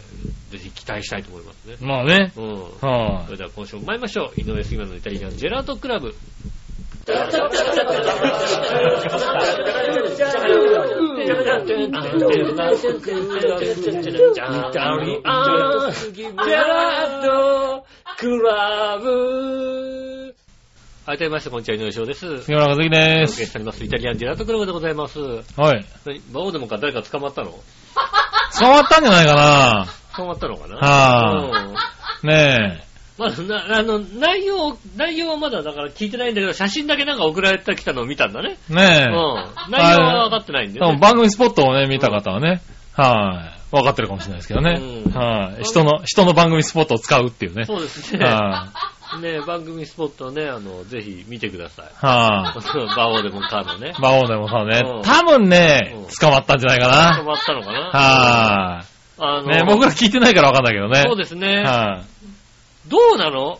[0.52, 1.76] ぜひ期待したいと思いますね。
[1.80, 2.32] まあね。
[2.36, 2.52] うん。
[2.80, 4.40] はそれでは今週も参りましょう。
[4.40, 6.14] 井上杉村のイタリアンジェラートクラブ。
[21.06, 22.26] はい、どうもみなさん、こんにちは、井上翔です。
[22.26, 22.38] い。
[22.40, 23.44] 杉村和樹でお届けす。
[23.44, 23.84] しております。
[23.84, 25.20] イタリアンジェラートクラブでございます。
[25.20, 25.84] はい。
[26.06, 27.52] 何馬王でもか誰か捕まったの？
[28.58, 29.86] 捕まったんじゃないかな
[30.16, 30.76] 捕まったのかな？
[30.76, 31.74] は
[32.22, 32.84] うんねえ。
[33.16, 38.56] まだな、あの、内容、内容はまだだから聞いてないんだけど、写真だけなんか送られてきたのを見たんだね。
[38.68, 39.12] ねう
[39.68, 39.70] ん。
[39.70, 40.86] 内容は分かってないんで、ね。
[40.86, 42.60] 多分番組スポットをね、見た方はね、
[42.92, 43.74] はい。
[43.76, 44.80] 分かってるかもしれないですけどね。
[44.80, 45.62] うんはい。
[45.64, 47.64] 人の、人の番組スポットを使うっていうね。
[47.66, 48.24] そうですね。
[48.24, 48.68] は
[49.20, 51.86] ね番組スポットね、あの、ぜひ見てください。
[51.86, 51.88] い。
[52.00, 52.96] はい。
[52.96, 53.94] バオでもかのね。
[53.98, 57.22] 馬王でもさねうん、多分ねうん、捕まったんじゃないか止な。
[57.24, 58.84] まったのかなは
[59.18, 59.46] あの、い。
[59.48, 61.02] ね、僕ら聞いてないから分かんないけどね。
[61.06, 61.62] そうですね。
[61.62, 62.90] はい。
[62.90, 63.58] どうなの？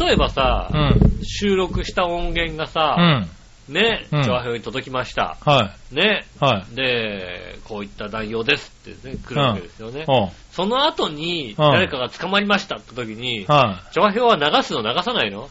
[0.00, 1.20] 例えばさ、うん。
[1.24, 3.28] 収録した音源がうさ、ん。
[3.68, 5.36] ね、うん調和表に届きました。
[5.44, 6.44] はね、い。
[6.44, 6.74] はい。
[6.74, 10.04] で、こういった内容ですってね、来るわけですよね。
[10.08, 13.94] おうその後に、うん誰かが捕まりましたって時に、はい。
[13.94, 15.48] 調和表は流すの流さないの？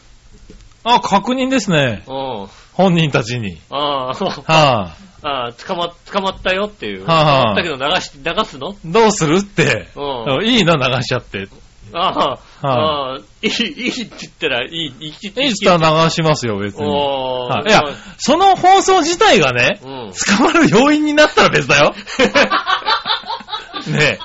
[0.84, 2.02] あ、確認ですね。
[2.06, 2.12] う
[2.44, 2.48] ん。
[2.74, 3.58] 本人たちに。
[3.70, 7.04] ああ、は ああ、捕ま、捕まったよっていう。
[7.06, 8.70] はあはあ捕まったけど流し、流すの？
[8.72, 8.74] い。
[8.84, 9.88] どうするって。
[9.96, 10.46] うん。
[10.46, 11.48] いいな、流しちゃって。
[11.92, 16.86] ああ、はああ、いい、いいって言ったらいい、いいっていいったら流しますよ、別に。
[16.86, 17.82] はいいや、
[18.18, 20.12] その放送自体がね、うん。
[20.12, 21.94] 捕まる要因になったら別だよ。
[23.88, 24.18] ねえ。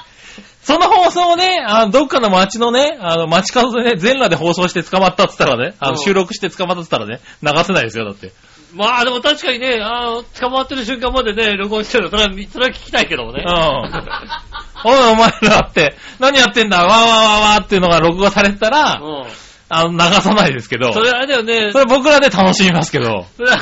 [0.63, 8.31] そその放送をね、あの、どっかの街のね、あの、街角でね、全裸で放送して捕まったって言ったらね、あの、うん収録して捕まったって言ったらね、流せないですよ、だって。
[8.73, 13.43] まあでも確かにね、あの、捕まってる瞬間までね、録音してるの、それは、それは聞きたいけどもね。
[13.45, 13.53] うん。
[14.85, 19.25] おい、お前らって、何やってんだ、わーわーわーわーっていうのが録画されてたら、うん。
[19.69, 23.57] あの、流さないですけど、それあれだよねそ、れ僕らで楽しみますけど、それは、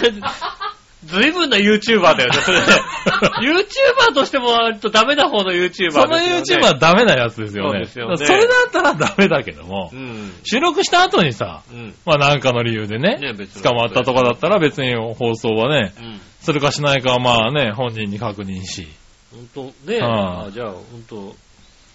[1.06, 2.66] ずいぶんな YouTuber だよね、それね。
[3.42, 5.92] YouTuber としても割とダメな方の YouTuber ですよ、ね。
[5.92, 7.72] その YouTuber はダメなやつですよね。
[7.72, 10.32] そうですよねそれだったらダメだけども、うん。
[10.44, 11.96] 収録した後にさ、うん。
[12.06, 16.22] まあなんかの理由でね、ね捕まったとかだったら別に放送はね、うん。
[16.42, 18.88] するかしないかはまあね、本人に確認し。
[19.32, 21.36] 本当ね、はああじゃあ本当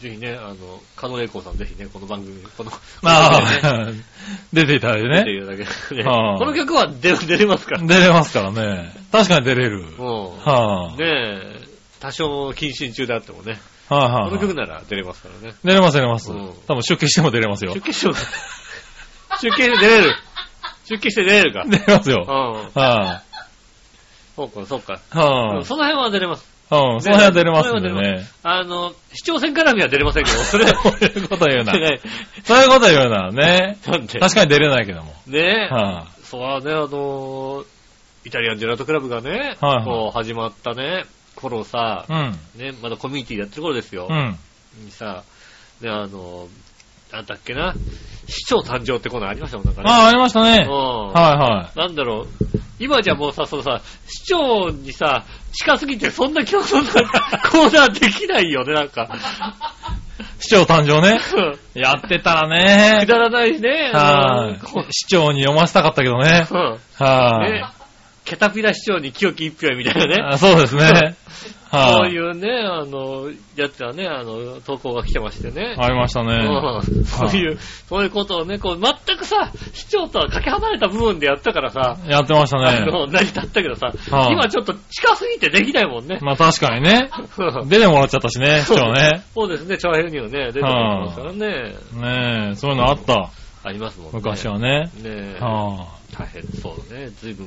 [0.01, 2.71] ぜひね、あの、加納栄光さんぜひね、この番組、この、
[3.01, 3.41] まあ、
[4.53, 5.37] 出ていただいてね、出てね。
[5.39, 7.83] いただけでね、はあこの曲は出出れますから。
[7.83, 8.93] 出れますからね。
[9.11, 9.83] 確かに出れる。
[9.97, 11.61] もう、はねえ、
[12.01, 15.57] 多少謹慎中であってもね、あ、はあ、はあこの曲なら出れますからね。
[15.65, 16.31] 出れます出れます。
[16.31, 17.81] うん多分出家しても出れますよ出。
[17.81, 18.15] 家しても、
[19.41, 20.17] 出家で出れる。
[20.85, 21.65] 出家して出れるか。
[21.67, 22.25] 出れますよ。
[22.29, 22.83] うん。
[22.83, 23.23] は
[24.37, 25.01] そうか、そうか。
[25.13, 26.56] あ、はその辺は出れます。
[26.71, 28.27] あ、うん、その辺は出れますんでね。
[28.43, 31.73] あの、視聴線絡みは出れませんけど、それ、 そういうこと言うな。
[31.73, 32.01] ね
[32.45, 33.31] そういうこと言うな。
[33.31, 33.79] ね。
[33.87, 35.15] なんで、確かに出れないけども。
[35.27, 37.65] ねえ、はそうはね、あのー
[38.25, 41.05] イタリアンジェラートクラブがね、はいはいこう始まったね、
[41.37, 42.39] 頃さあ、、うん。
[42.57, 44.09] ね、まだコミュニティでやってる頃ですよ。
[44.11, 44.37] うん。
[44.85, 45.23] にさ、
[45.81, 46.49] ね、あのー
[47.13, 47.73] なんだっけな、
[48.27, 49.89] 市長誕生ってコーナーありましたもん、なんかね。
[49.89, 50.67] ああ、ありましたね。
[50.69, 52.27] うんはなんだろう、
[52.81, 55.25] 今じゃもうさ、そのさ、市長にさ、
[55.57, 56.93] 近すぎてそんな競争な
[57.51, 59.09] コーナーできないよね、なんか。
[60.39, 61.19] 市長誕生ね。
[61.75, 63.07] やってたらねく。
[63.07, 63.91] だらないしね。
[63.93, 64.93] はい。
[64.93, 66.47] 市長に読ませたかったけどね。
[66.51, 67.65] うんはいね。
[68.27, 70.17] ケタピラ市長に清き一票みたいなね。
[70.23, 71.17] あそうですね。
[71.71, 72.13] そうはい。
[72.13, 75.75] いうね、あの、やつはね、あの、投稿が来てましてね。
[75.79, 76.47] ありましたね。
[76.47, 77.59] うんそういう、
[77.89, 82.87] そういうことをね、こう、全くさ、市長とはかけ離れた部分でやったからさ、やってましたあね。
[82.87, 86.19] の、成り立ったけどさ、はい今ちょっと近すぎてできないもんね。
[86.23, 87.11] まあ確かにね。
[87.67, 89.25] 出てもらっちゃったしね、市長ね。
[89.35, 91.75] そうですね、長編にはね、出てますからね。
[91.95, 93.31] ねえ、そういうのあった。
[93.65, 94.11] ありますもんね。
[94.15, 94.85] 昔はね。
[94.85, 95.97] ねえ、はあ。
[96.17, 97.09] 大変そうだね。
[97.21, 97.47] 随分、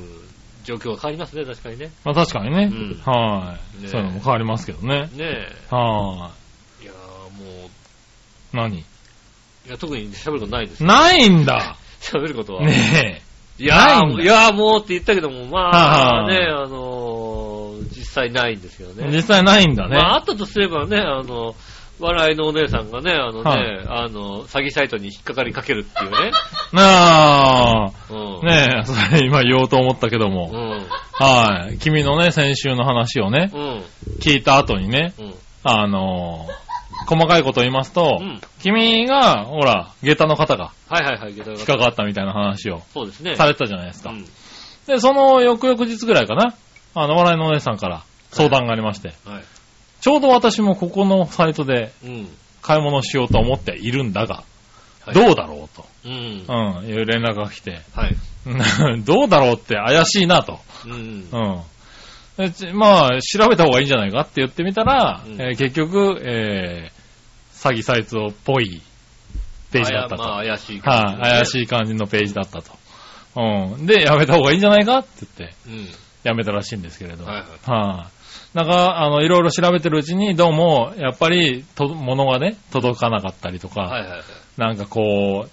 [0.69, 1.91] 状況が変わりますね、確かにね。
[2.05, 3.01] まあ確かにねうん。
[3.03, 3.89] はねい。
[3.89, 5.01] そういうのも変わりますけどね。
[5.01, 5.55] ねえ。
[5.71, 6.31] は
[6.81, 7.69] いやーもい。
[8.53, 8.77] 何？
[8.77, 8.83] う、い
[9.71, 10.87] や、特に喋ることないですよ。
[10.87, 12.65] ないんだ 喋ることは。
[12.65, 13.21] ね
[13.57, 19.01] いやいやーもうって言ったけども、まあ、はいね、あのー、実際ないんですよえ。
[19.01, 19.09] ね。
[19.11, 19.97] 実際ないんだね。
[19.97, 21.55] まあ、あったとすればね、あの、
[21.99, 26.31] 笑いのお姉さんがね、あのね、はいあの、詐欺サイトに引っかかりかけるっていうね。
[26.71, 28.47] なあ、うん。
[28.47, 30.47] ねえ、それ今言おうと思ったけどうも。
[30.47, 30.87] ん。
[31.13, 31.77] はい。
[31.77, 33.83] 君のね、先週の話をね、うん。
[34.21, 35.33] 聞いた後にね、うん。
[35.63, 38.41] あのー、細かいことを言いますとう、ん。
[38.61, 43.35] 君が、ほら、下駄の方がはいはいはい、下駄が引っかかったみたいな話をそうですね。
[43.35, 44.11] されてたじゃないですか。
[44.11, 44.25] うん。
[44.87, 46.55] で、その翌々日ぐらいかな、
[46.95, 49.43] あの、笑いのお姉さんから相談がありまして、はい。
[50.01, 52.29] ちょうど私もここのサイトでうん。
[52.61, 56.45] 買い物しようと思っているんだが、はいどうだろうと、うん。
[56.47, 58.15] うん、いう連絡が来て、はい。
[59.03, 60.59] どうだろうって怪しいなと。
[60.85, 61.27] うん。
[61.31, 62.77] うん。
[62.77, 66.99] まあ、調べた方がいいんじゃないかって言ってみたら、うんえー結局、えー
[67.59, 68.81] 詐欺サイトっぽい
[69.71, 70.23] ページだったと。
[70.23, 71.45] まあ、怪しいはい、怪い。
[71.45, 72.71] しい感じのページだったと。
[73.35, 73.85] うん。
[73.85, 75.89] で、やめた方がいいんじゃないかって言って、うん。
[76.23, 77.25] やめたらしいんですけれど。
[77.25, 78.18] はいはいはい
[78.53, 84.21] なんか、あの、いろいろ調べてるうちに、どうも、やっぱり、と、物がね、届かなかったりとか、はいはいはい。
[84.57, 85.49] なんかこう、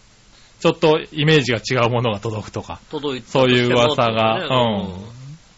[0.61, 4.47] ちょっとイメージが違うものが届くとか、届いてそういう噂が、ね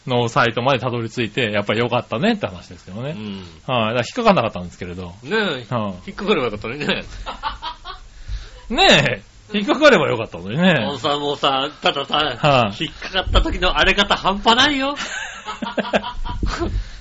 [0.07, 3.15] うん、のサイトまでたどり着いて、やっぱり良かったねって話ですけどね。
[3.17, 3.25] うん。
[3.33, 5.15] はい、だから引っかかんなかったんですけれど。
[5.23, 5.35] ねえ、
[5.73, 7.05] は引っかかればよかったのにね。
[8.71, 9.23] い、 ね
[9.53, 10.99] え、引っかかればよかったのにもうね。
[10.99, 14.97] さ、もうさ、たださ、はい引っかかった時の荒れ方半端ないよ。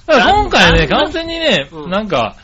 [0.07, 2.37] 今回ね、完全にね、うんなんか、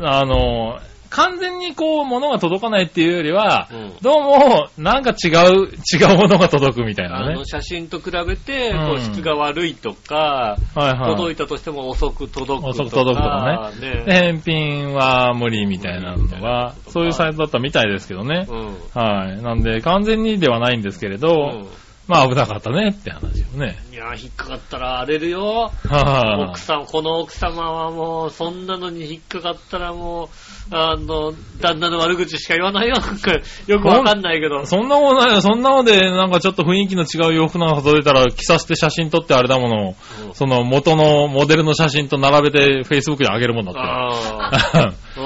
[0.00, 0.78] あの、
[1.10, 7.44] 完全にこう、物が届かないっていうよりは、うんどうも、なんか違う、違うものが届くみたいなねあの。
[7.44, 11.16] 写真と比べて、うんこう質が悪いとか、はいはい。
[11.16, 12.68] 届いたとしても遅く届くとか。
[12.68, 14.04] 遅く届くとかね。
[14.04, 18.46] で返品は無理みたいなの無理みたいなが、そういうサイトだったみたいですけどね。
[18.48, 18.76] うん。
[18.94, 19.42] はい。
[19.42, 21.34] なんで、完全にではないんですけれど、う
[21.64, 23.78] んまあ危なかったねって話をね。
[23.92, 25.70] いや、引っかかったら荒れるよ。
[25.88, 32.96] は奥さん、この奥様はもう、そんなのに引っかかったらもう、あの、旦那の悪口しか言わないよ。
[33.68, 34.66] よくわかんないけど。
[34.66, 35.40] そんなもんないよ。
[35.40, 39.94] そんなので、なんかちょっと雰囲気の違う洋服なんか届いたら、着させて写真撮ってあれだもの、
[40.26, 44.96] うんその元のモデルの写真と並べて Facebook に上げるもんだって。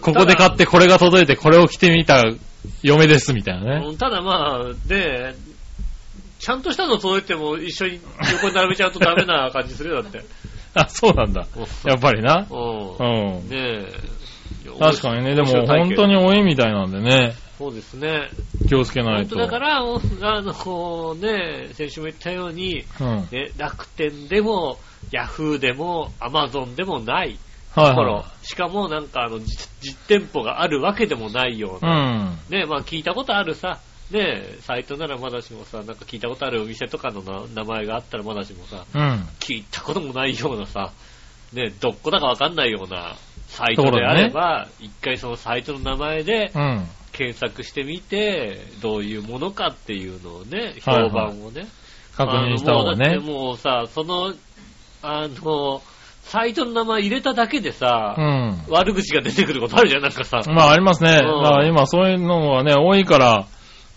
[0.00, 2.22] ここで買ってこれが届いてこれを着てみた
[2.82, 3.96] 嫁ですみたいなね。
[3.96, 5.34] ただまあ、で、
[6.40, 8.00] ちゃんとしたの届いても一緒に
[8.32, 10.24] 横に並べちゃうとダメな感じするよ、だって。
[10.74, 11.46] あ、そうなんだ。
[11.84, 12.46] やっぱりな。
[12.50, 12.96] うん。
[12.96, 13.48] うん。
[13.48, 14.20] ねえ。
[14.78, 17.34] 確かにね、でも本当に多いみたいなんでね。
[17.58, 18.30] そうですね。
[18.68, 19.36] 気をつけないと。
[19.36, 24.78] だから、あの、ね、先週も言ったように、うん、ね、楽天でも、
[25.12, 27.38] ヤフーでも、アマゾンでもない
[27.74, 29.68] ところ、はいはい、しかもなんかあの実、
[30.08, 33.78] 店舗があるわけでもないような、うん、ね、まあ聞いたことあるさ、
[34.10, 39.00] ねサイトならまだしもさ、なんか聞いたことあるお店とかの名前があったらまだしもさ、うん、
[39.40, 40.92] 聞いたこともないようなさ、
[41.52, 43.16] ね、どっこだかわかんないような
[43.48, 46.52] サイトであれば、一、ね、回そのサイトの名前で、
[47.12, 51.66] 検索してみて、どういうものかっていうのをね、評判をね、
[52.16, 53.18] 確認した方がね。
[53.18, 54.32] もうさ、その、
[55.02, 55.82] あの、
[56.22, 60.42] サイトの名前入れただけでさ、うん、悪口が出てくることあるじゃん、なんかさ。
[60.46, 61.14] まあありますね。
[61.14, 61.24] だか
[61.58, 63.46] ら今そういうのがね、多いから、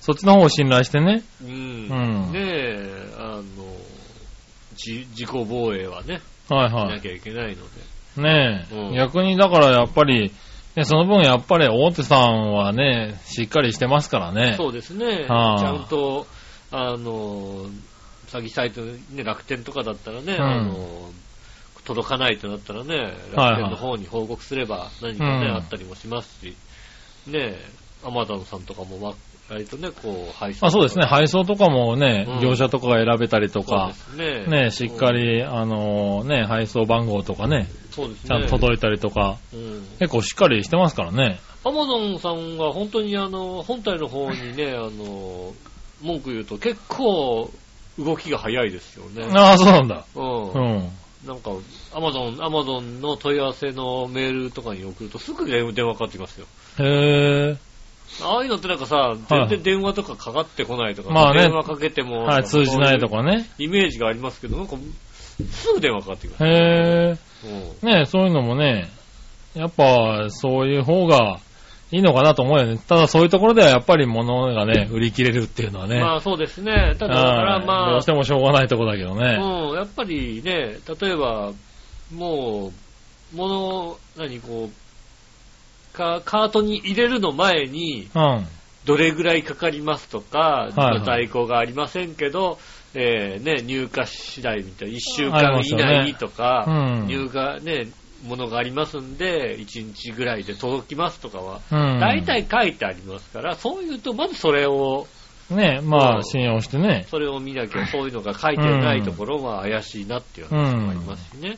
[0.03, 1.23] そっちの方を信頼してね。
[1.41, 1.49] うん。
[1.49, 3.43] うん、ねえ、あの、
[4.75, 6.89] 自己防衛はね、はいはい。
[6.89, 7.63] しなきゃいけないの
[8.17, 8.21] で。
[8.21, 10.33] ねえ、うん、逆にだからやっぱり、
[10.75, 14.55] ね、その分やっぱり大手さんはね、しっかりしてますからね。
[14.57, 15.25] そうですね。
[15.29, 16.27] はあ、ちゃんと、
[16.71, 17.67] あの、
[18.27, 21.11] 詐欺サイト、ね、楽天とかだったらね、うん、あの、
[21.85, 26.57] 届かないとなったらね、楽天の方に報告すれば何かね、はいはい、あったりもしますし、
[27.25, 27.55] ね、
[28.03, 29.15] アマゾンさんとかも
[29.53, 30.65] 割とね、こう、配送。
[30.65, 31.05] あ、そうですね。
[31.05, 38.29] 配送とかもね、うん、業者とかが選べたりとか、ねね、しっかり、うん、あのね、配送番号とかね、そうですね。
[38.29, 41.39] ちゃんと届いたりとか、うん、結構しっかりしてますからね。
[41.65, 45.53] アマゾンさんが本当にあの、本体の方にね、 あの、
[46.01, 47.49] 文句言うと結構
[47.97, 49.27] 動きが早いですよね。
[49.33, 50.03] ああ、そうなんだ。
[50.15, 50.51] うん。
[50.51, 50.89] うん。
[51.25, 51.51] なんか、
[51.93, 56.47] アマゾン、アマゾンの問い合わせのメールとかに送るとすぐ電話かかってきますよ。
[56.79, 57.57] へえ。
[58.21, 63.49] ああいうのってなんかさ、全然電話とかかかってこないとか、まあね、電話かけても、はい、通じないとかね。
[63.57, 64.75] イメージがありますけど、なんか、
[65.51, 66.49] すぐ電話かかってくる。
[66.49, 67.17] へ
[67.83, 67.85] え。
[67.85, 68.89] ねそういうのもね、
[69.55, 71.39] やっぱ、そういう方が
[71.91, 72.77] いいのかなと思うよね。
[72.77, 75.99] ただそういうところではやっぱり物がね、売り切れるっていうのはね。
[75.99, 76.95] まあそうですね。
[76.97, 77.91] ただだからまあ。
[77.91, 79.37] どうしてもしょうがないとこだけどね。
[79.39, 81.51] うん、やっぱりね、例えば、
[82.11, 82.71] も
[83.33, 84.82] う、物、何こう、か、
[85.93, 88.47] カートに入れるの前に、うん。
[88.85, 92.59] どれぐらいかかりますとか、はいはい、在庫がありませんけど、
[92.93, 97.87] えー、ね、入荷次第みたいな、1週間以内とか、ねうん、入荷ね、
[98.27, 101.61] ものがありますんで、1日ぐらいで届きますとかは、
[101.99, 105.07] 大体書いてありますから、そう言うと、まずそれを、
[105.49, 107.05] ね、まあ、信用してね。
[107.09, 111.57] それを見なきゃ、そういうのが書いてないところは怪しいなっていう話もありますしね。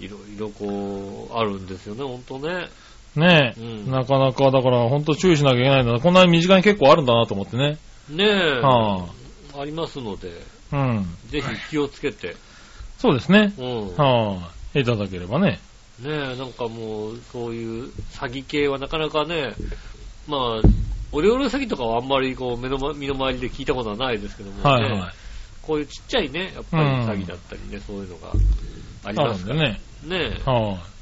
[0.00, 2.68] いろいろこう、あるんですよね、ほんとね。
[3.16, 7.78] ねえ、うん、なかなか、だから本当注意しなきゃいけないんだこんなに身近に結構あるんだなと思ってね。
[8.08, 8.60] ねえ。
[8.60, 9.06] は
[9.54, 10.30] あ、ありますので、
[10.72, 11.16] うん。
[11.28, 12.36] ぜひ気をつけて。
[12.98, 13.52] そうですね。
[13.58, 13.96] うん。
[13.96, 15.60] はあ、いただければね。
[16.00, 19.54] ねえ、なんかもう、そういう詐欺系はなかなかね、
[20.28, 20.68] まあ、
[21.10, 25.12] オレオレ詐欺とかはあんまりこう目の、身の回りで聞いたことはないですけどもね、はいはい、
[25.62, 28.32] こういうちっちゃいね、やっぱり詐欺だったりね、うん、そういうのが
[29.04, 29.80] ありますからね。
[30.04, 30.42] ねえ。
[30.44, 30.97] はあ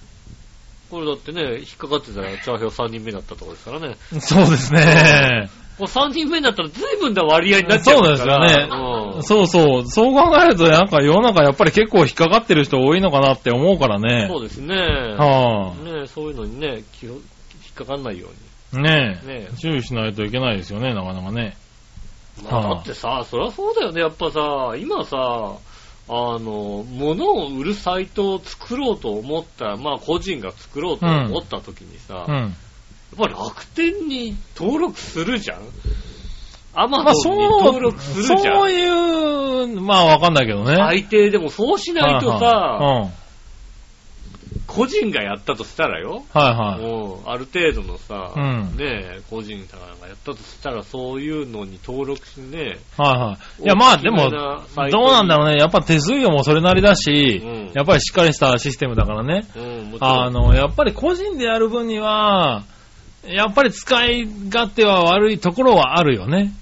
[0.90, 3.96] これだってね、引っかかってたら、チャーヒョ3人目だったところですからね。
[4.20, 5.50] そうですね。
[5.78, 8.68] もう3人目になったら随分な割合になっちゃうからそうですよね、
[9.16, 9.22] うん。
[9.22, 9.86] そうそう。
[9.86, 14.26] そう考えると、なんか世の中やっぱり結構引っかかってる人多いのかなって思うからね。
[14.30, 14.74] そうですね。
[14.74, 18.28] はあ、ねそういうのにね、引っかかんないよ
[18.72, 18.82] うに。
[18.82, 19.26] ねえ。
[19.26, 21.56] ね注意しないといけないですよね、なかなかね。
[22.50, 24.00] まあ、だってさ、そりゃそうだよね。
[24.00, 25.56] やっぱさ、今さ、
[26.08, 32.50] あの、物を売るサイトを作ろうと思った、まあ個人が作ろうと思った時にさ、うん、やっ
[33.18, 35.60] ぱり楽天に登録するじゃん？
[36.74, 38.88] アマゾンに登録するじゃん、まあ、そうい
[39.74, 40.76] う、まあわかんないけどね。
[40.76, 43.02] 最低でもそうしないとさ、はいはい。
[43.04, 43.25] うん
[44.76, 46.24] 個人がやったとしたらよ。
[46.32, 46.80] はいはい。
[46.82, 52.78] もう、ある程度のさ、うん、ね個人がやったとしたら、そういうのに登録してね。
[52.98, 53.62] はいはい。
[53.62, 55.56] いや、まあでも、どうなんだろうね。
[55.56, 59.46] やっぱ手数料もそれなりだし、うん、やっぱりしっかりしたシステムだからね。
[59.56, 62.64] うん、あの、やっぱり個人でやる分には、
[63.26, 66.52] やっぱり使い勝手は悪いところはあるよね。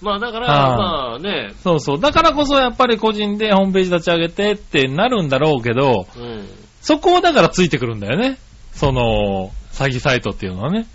[0.00, 1.52] まあだから、まあね。
[1.62, 2.00] そうそう。
[2.00, 6.46] だからこそやっぱり個人でホームページ立ち上げてってなるんだろうけど、うん、
[6.84, 8.38] そこをだからついてくるんだよね。
[8.74, 10.86] その、詐欺サイトっていうのはね。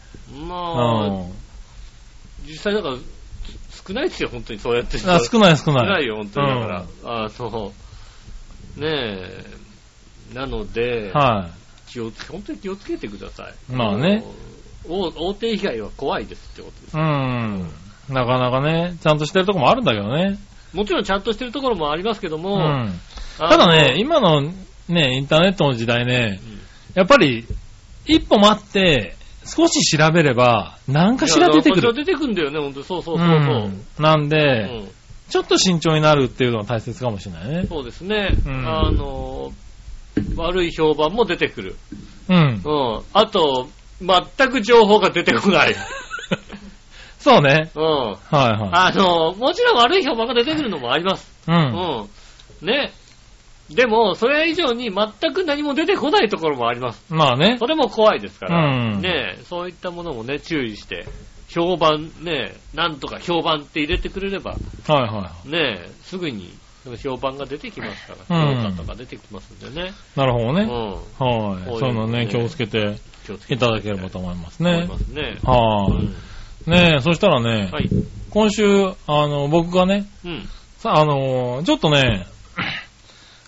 [0.47, 1.31] まあ、うん、
[2.45, 2.97] 実際だから、
[3.87, 4.97] 少ないですよ、本当にそうやって。
[5.07, 5.87] あ、少ない少ない。
[5.87, 6.47] 少ないよ、本当に。
[6.47, 7.73] だから、うん、あの、
[8.77, 9.45] ねえ、
[10.35, 11.49] なので、は
[11.87, 11.91] い。
[11.91, 13.73] 気をつけ、本当に気をつけてください。
[13.73, 14.23] まあね。
[14.87, 16.97] 大大手以外は怖いですってことです。
[16.97, 17.71] うん。
[18.09, 20.37] なかなかね、ちゃんとしてるとこもあるんだけどね。
[20.71, 22.99] もちろんちゃんとしてるところもありますけども、うん。
[23.39, 24.51] ただね、今の
[24.89, 26.59] ね、インターネットの時代ね、うん、
[26.95, 27.45] やっぱり、
[28.05, 29.15] 一歩待って、
[29.45, 31.93] 少し調べれば、何かしら出てくる。
[31.93, 32.83] 出てくるんだよね、ほんと。
[32.83, 34.89] そうそうそうそう、うん、なんで、うん、
[35.29, 37.65] ちょっと慎重になるっていうのは大切かもしれないね。
[37.67, 38.35] そうですね。
[38.45, 39.51] うん、あの、
[40.35, 41.75] 悪い評判も出てくる。
[42.29, 42.61] うん。
[42.63, 43.01] うん。
[43.13, 43.69] あと、
[44.01, 45.75] 全く情報が出てこない。
[47.19, 47.69] そうね。
[47.75, 47.83] うん。
[47.83, 48.69] はいはい。
[48.71, 51.29] あの、もちろん悪い評判が出てくるのもあります。
[51.47, 52.07] うん。
[52.61, 52.67] うん。
[52.67, 52.91] ね。
[53.69, 57.03] でも、それ以上に全く何も出てこないところもあります。
[57.09, 57.57] まあね。
[57.59, 58.93] それも怖いですから。
[58.93, 59.01] うん。
[59.01, 61.05] ねそういったものもね、注意して、
[61.49, 64.57] 評判、ねなんとか評判って入れてくれれば、は
[64.87, 65.49] いはい。
[65.49, 66.53] ねすぐに
[66.97, 69.91] 評判が出てきますから、評価とか出てきますんでね。
[70.15, 70.63] なるほどね。
[70.63, 70.91] うん。
[70.93, 71.79] はい。
[71.79, 72.95] そういうのね、気をつけて
[73.49, 74.75] いただければと思いますね。
[74.75, 75.37] 思いますね。
[75.43, 75.87] は
[76.65, 76.69] い。
[76.69, 77.89] ねえ、そしたらね、はい、
[78.29, 78.63] 今週、
[79.07, 80.47] あの、僕がね、うん、
[80.77, 82.27] さあ、あの、ちょっとね、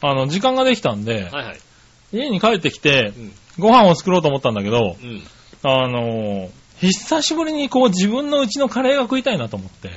[0.01, 1.59] あの、時間ができたんで、はいはい、
[2.11, 5.23] 家に帰ってきて、うん、ご飯を作ろうと思ったんだけど、うん、
[5.63, 6.49] あの、
[6.79, 9.91] 久しぶりにこう自分のうちのカレーが食いたいなと思って。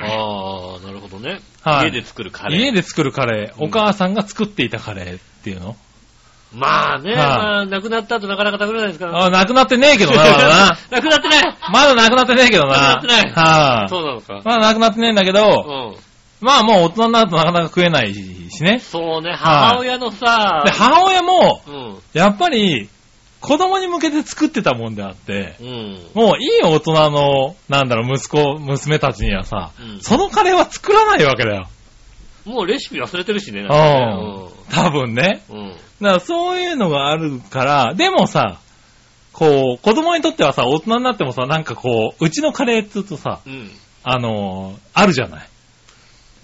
[0.00, 1.40] ああ、なるほどね。
[1.62, 1.86] はい。
[1.86, 2.60] 家で作るカレー。
[2.60, 3.64] 家で作るカレー。
[3.64, 5.76] お母さんが作っていたカレーっていうの、
[6.52, 9.18] まあね、まあ、亡くなった後なかなか食べれないですから、ね。
[9.18, 10.24] あ、亡くなってねえけどな、ま
[10.90, 12.94] だ くなってないまだ亡くなってねえけどな。
[12.96, 13.32] 亡くなってない。
[13.32, 14.40] はあ、そうなのか。
[14.44, 16.07] まだ亡くなってねえんだけど、うん。
[16.40, 18.78] まあもう大人になるとなかなか食えないしね。
[18.78, 22.88] そうね、母親のさ、で、母親も、うん、やっぱり、
[23.40, 31.68] 子供に向けて作ってたもんであって、うん、もういい大人の、なんだろう、息子、娘たちにはさ、うん、そのカレーは作らないわけだよ。
[32.44, 33.60] もうレシピ忘れてるしね。
[33.60, 33.68] うん。
[33.68, 35.42] 多分ね。
[35.50, 35.68] うん。
[35.70, 38.58] だからそういうのがあるから、でもさ、
[39.32, 43.70] こう、子供にとってはさ、大人になってもさ、なんかこう、うちのカレーって言うとさ、うん、
[44.02, 45.48] あのー、あるじゃない。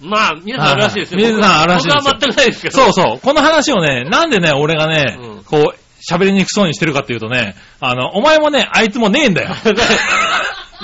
[0.01, 1.17] まあ、皆さんあるらしいですよ。
[1.17, 2.01] 皆さんあるらしいですよ。
[2.03, 2.77] 僕は全くないですけど。
[2.77, 3.19] そうそう。
[3.19, 5.75] この話をね、なんでね、俺がね、うん、こう、
[6.07, 9.49] 喋りにくそうにしてるかっていうとね、あの、お前もね、あいつもねえんだよ。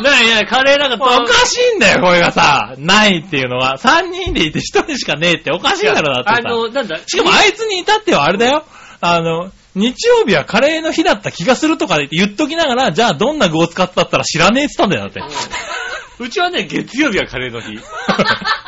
[0.02, 2.74] ないない、カレーなんかおかしいんだよ、これがさ。
[2.78, 3.78] ないっていうのは。
[3.78, 6.98] 三人でいて一人しかねえっておかしいだろ、だってあの、なんだ。
[7.06, 8.64] しかもあいつに至ってはあれだよ。
[9.02, 15.22] あの、日曜日はカレーの日だった気がするとか言っときながら、じゃあどんな具を使ったったら知らねえって言ったんだよ、だって。
[16.20, 17.78] うちはね、月曜日はカレーの日。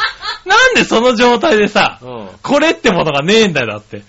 [0.45, 4.03] なんでその状態でさ、うん、これってものがねえんだよ、だって。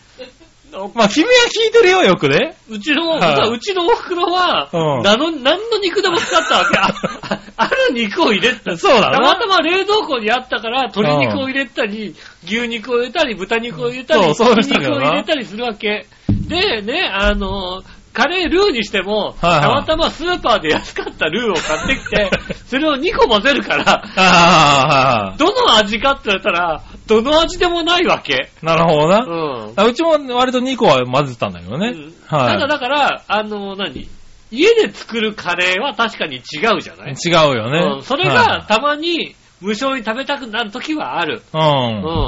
[0.94, 2.56] まあ、君は聞いてるよ、よくね。
[2.68, 6.76] うちの、はうちのお袋は、うん何の、何の肉でも使ったわけ。
[6.78, 8.76] あある肉を入れた。
[8.76, 12.14] そうだなたまたま冷蔵庫にあったから、鶏肉を入れたり、
[12.44, 16.06] 牛肉を入れたり、豚肉を入れたり、そうそう肉を入れたりするわけ。
[16.28, 17.82] で、ね、あの、
[18.14, 22.30] カレールーにしても、はいはいたまたまスーパーで安かったルーを買ってきて、
[22.66, 28.50] それを2個混ぜるから、あどの味かって言われたら、どの味でもないわけ。
[28.62, 29.18] なるほどな。
[29.18, 29.72] うん。
[29.76, 31.92] あうちも割と2個は混ぜてたんだけどね。
[32.30, 34.08] ただだから、あの、何？
[34.50, 37.14] 家で作るカレーは確かに違うじゃない？
[37.14, 37.78] 違うよね。
[37.96, 38.02] うん。
[38.02, 41.42] それがたまに無償に食べたくなる時はある。
[41.52, 41.60] うん。
[41.60, 41.64] う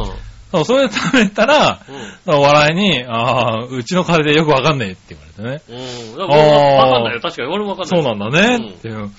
[0.08, 0.10] ん。
[0.52, 1.80] そう、それで食べたら、
[2.26, 5.78] うん、笑いに、ああ、うちのカレーでよくわかんねえって言われてね。
[6.14, 6.20] うん。
[6.20, 7.20] わかんないよ。
[7.20, 8.02] 確かに俺もわかんない。
[8.02, 8.70] そうなんだね。
[8.70, 9.10] っていう。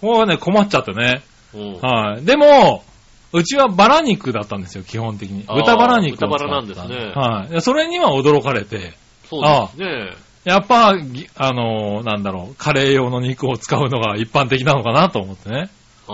[0.00, 1.22] これはね、困っちゃってね。
[1.54, 1.72] うん。
[1.80, 2.24] はい。
[2.24, 2.84] でも、
[3.32, 5.44] うちはバラ肉だったんですよ、基本的に。
[5.44, 7.12] 豚バラ肉豚バラなんですね。
[7.14, 7.60] はい。
[7.60, 8.94] それには驚かれて。
[9.28, 10.12] そうですね。
[10.44, 10.94] やっぱ、
[11.36, 15.70] あのなんだろう、カレー用の肉を使うのが一般的なのかなと思ってね。
[16.06, 16.12] あ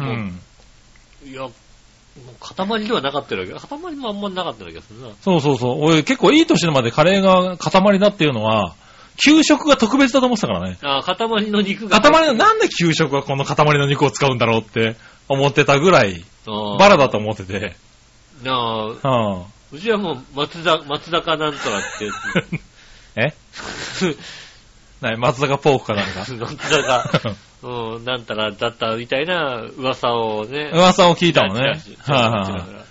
[0.00, 0.04] あ。
[0.04, 0.40] うん。
[1.22, 1.46] いや、
[2.40, 3.52] 塊ではなかったわけ。
[3.52, 5.10] 塊もあんまなかったわけですな。
[5.22, 5.84] そうそうそう。
[5.84, 8.74] 俺結構いい年までカレーが塊だっていうのは、
[9.22, 10.78] 給食が特別だと思ってたからね。
[10.82, 12.00] ああ、塊の肉が。
[12.00, 14.96] 塊の、なんで給食はこの塊の肉を使うんだろうって
[15.28, 16.24] 思ってたぐらい、
[16.78, 17.76] バラだと思ってて。
[18.46, 22.10] ああ、はあ、うちはもう松田、松坂なんとかって
[23.16, 23.34] え？
[25.00, 26.20] な松坂ポークかなんか。
[26.28, 27.10] 松坂、
[27.66, 30.70] うん、なんたらだったみたいな噂をね。
[30.72, 31.60] 噂を聞いたのね。
[31.60, 32.82] はいはいは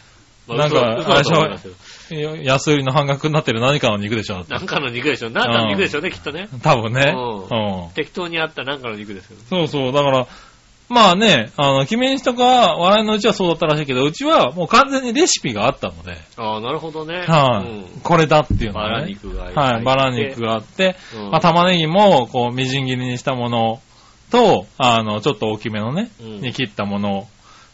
[0.47, 0.57] い。
[0.57, 6.49] なんか、あれでしょ、安売りの半額になってる何かの肉でしょ何かの肉でしょ何かの肉でしょうね、きっとね。
[6.61, 7.15] 多分ね。
[7.15, 7.93] うん。
[7.95, 10.27] 適当にあった何かの肉ですよ、そうそう、だから、
[10.87, 16.17] まあね、あの、君にとか、笑いのうちはそうだったらしいけど、うちはもう完全にレシピがあったので。
[16.37, 17.25] ああ、なるほどね。
[17.27, 18.93] はい、うん、これだっていうのがね。
[18.93, 23.81] バラ肉がはい、バラ肉があって、うん、まあ玉ねぎも、こう、みじん切りにしたもの
[24.35, 27.27] と、あの、ちょっと大きめのね、うん、に切ったもの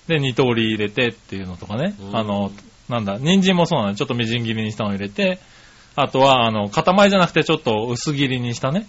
[0.08, 2.52] で、二通り入れてっていうのとかね、あの、
[2.88, 5.40] なんだ、人参もそうなのちょっとみじん切りにしたのを入れて、
[5.96, 8.86] あとは、あの、塊じゃなくてちょっと薄切りにしたね、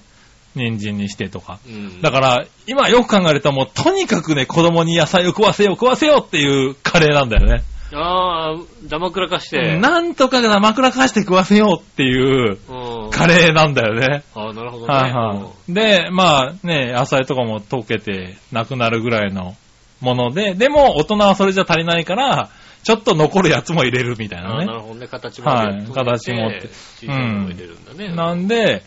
[0.55, 1.59] 人参にしてとか。
[1.66, 2.03] うん。
[2.03, 7.62] だから、今よく考えるともう、とにかくね、子供に野菜を食わせよう、食わせようっていうカレーなんだよね。
[7.95, 8.57] ああ、
[8.88, 9.76] ダマくらかして。
[9.78, 13.11] なんとかが枕かして食わせようっていううん。
[13.11, 14.24] カレーなんだよね。
[14.34, 14.95] ああ、なるほどね。
[14.95, 15.72] はいはい。
[15.72, 19.57] で、まあね、野菜とかも溶けてなくなるぐらいの
[20.01, 22.49] もので、でも大人はそれじゃ足りないから、
[22.82, 24.72] ちょっと残るやつも入れるみたいああ、なねな。
[24.72, 25.07] るほどね。
[25.07, 26.68] 形もはい入れて形もって
[27.07, 28.09] 入れるんだね。
[28.14, 28.82] なんで、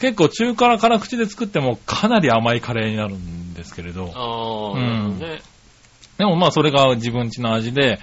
[0.00, 4.10] 結構中辛辛口で作ってもかなり甘いカレーになるんですけれど。
[4.14, 5.42] ああ、うんなるほどね。
[6.22, 7.98] でもまあそれが自分家の味で、うん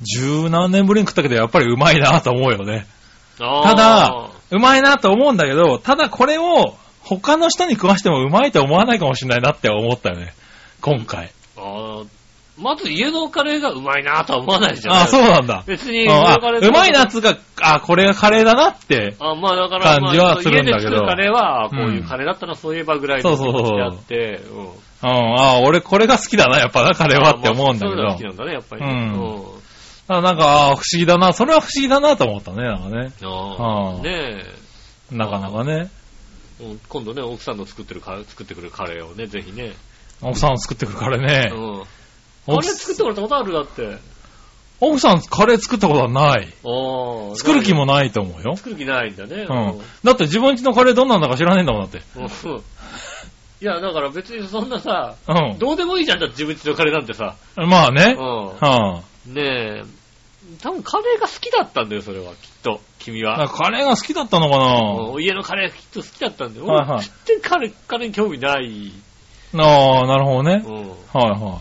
[0.00, 2.86] 十何年ぶりに食ったけどやっぱりうまいなと思うよね。
[3.36, 10.34] ただ、うまいなと思うんだけど、ただこれを他の人に食わしてもうまいと思わないかもしれないなって思ったよね。
[10.80, 11.32] 今回。
[11.56, 12.06] あー
[12.56, 14.94] まず家のカレーがうまいなとは思わないじゃん。
[14.94, 15.64] あ、そうなんだ。
[15.66, 19.16] 別にうまいなっつうか、あ、これがカレーだなって。
[19.18, 24.68] あ、まあだから、感じはするんだけどまあ家で作るカレーは、こううんいうカレーだったらそういえばぐらいの気持ちであって、うんう
[25.06, 28.02] ん、あ、俺これが好きだな、やっぱな、カレーはって思うんだけど。
[28.02, 28.90] まあ好きなんだね、やっぱりね。
[28.90, 29.58] うん
[30.10, 33.12] あなんか、あ不思議だな、それは不思議だなと思ったね、なんかね。
[33.22, 34.42] ああーあね
[35.12, 35.14] え。
[35.14, 35.90] なかなかね。
[36.60, 39.74] うん今度ね、奥さんの作ってるか、作ってくるカレーをね、ぜひね。
[40.22, 41.50] 奥さん作ってくるカレーね。
[41.54, 41.84] うん。
[42.46, 43.98] カレー作ってもらったことあるだって。
[44.80, 46.48] 奥さんカレー作ったことはない。
[46.64, 47.36] ああ。
[47.36, 48.56] 作る気もないと思うよ。
[48.56, 49.46] 作る気ないんだね。
[49.48, 49.80] うん。
[50.04, 52.02] だって自分家のカレーどんなんだか知らねえんだもんだって。
[53.60, 55.58] いや、だから別にそんなさ、うん。
[55.58, 57.34] どうでもいいじゃんだって自分家のカレーなんてさ。
[57.56, 58.16] まあね。
[58.16, 58.22] う
[58.64, 59.34] はん。
[59.34, 59.84] ねえ。
[60.62, 62.80] 多分カレーが好きだったんだよ、それは、きっと。
[62.98, 63.38] 君あ、は。
[63.38, 65.12] なんかカレーが好きだったのかな？
[65.12, 66.66] うん家のカレーきっと好きだったんだよ。
[66.66, 68.92] はいはい全然カレー、カレーに興味ない。
[69.54, 70.62] ああ、なるほどね。
[70.64, 70.74] うん。
[70.88, 71.60] はいは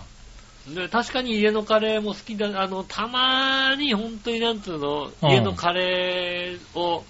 [0.73, 2.61] で確かに家のカレーも好きだ。
[2.61, 7.03] あの、たまに本当になんつうの、うん家のカレーを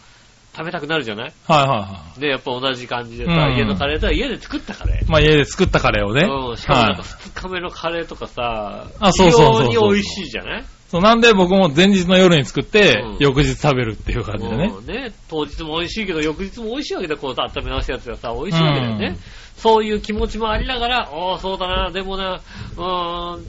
[0.58, 1.30] 食べたくなるじゃない？
[1.30, 1.32] い。
[1.52, 5.06] はいはいはで、やっぱ同じ感じでさ、うん家のカレーとは家で作ったカレー。
[5.06, 5.10] い。
[5.10, 6.22] まあ家で作ったカレーをね。
[6.26, 7.12] うん、しかもなんかはい。
[7.12, 10.66] 2日目のカレーとかさ、あそうそうそうそう非常に美味しいじゃない？
[10.90, 14.74] そう、なんで僕も前日の夜に作ってうん、翌日食べるっていう感じでね。
[14.76, 19.08] うんね、当日も美味しいけど、翌日も美味しいわけだ、こう温め直したやつがさ、美味しいわけだよね。
[19.08, 19.18] うん
[19.58, 23.44] そういう気持ちもありながら、ああ、そうだな、でもな、うーん、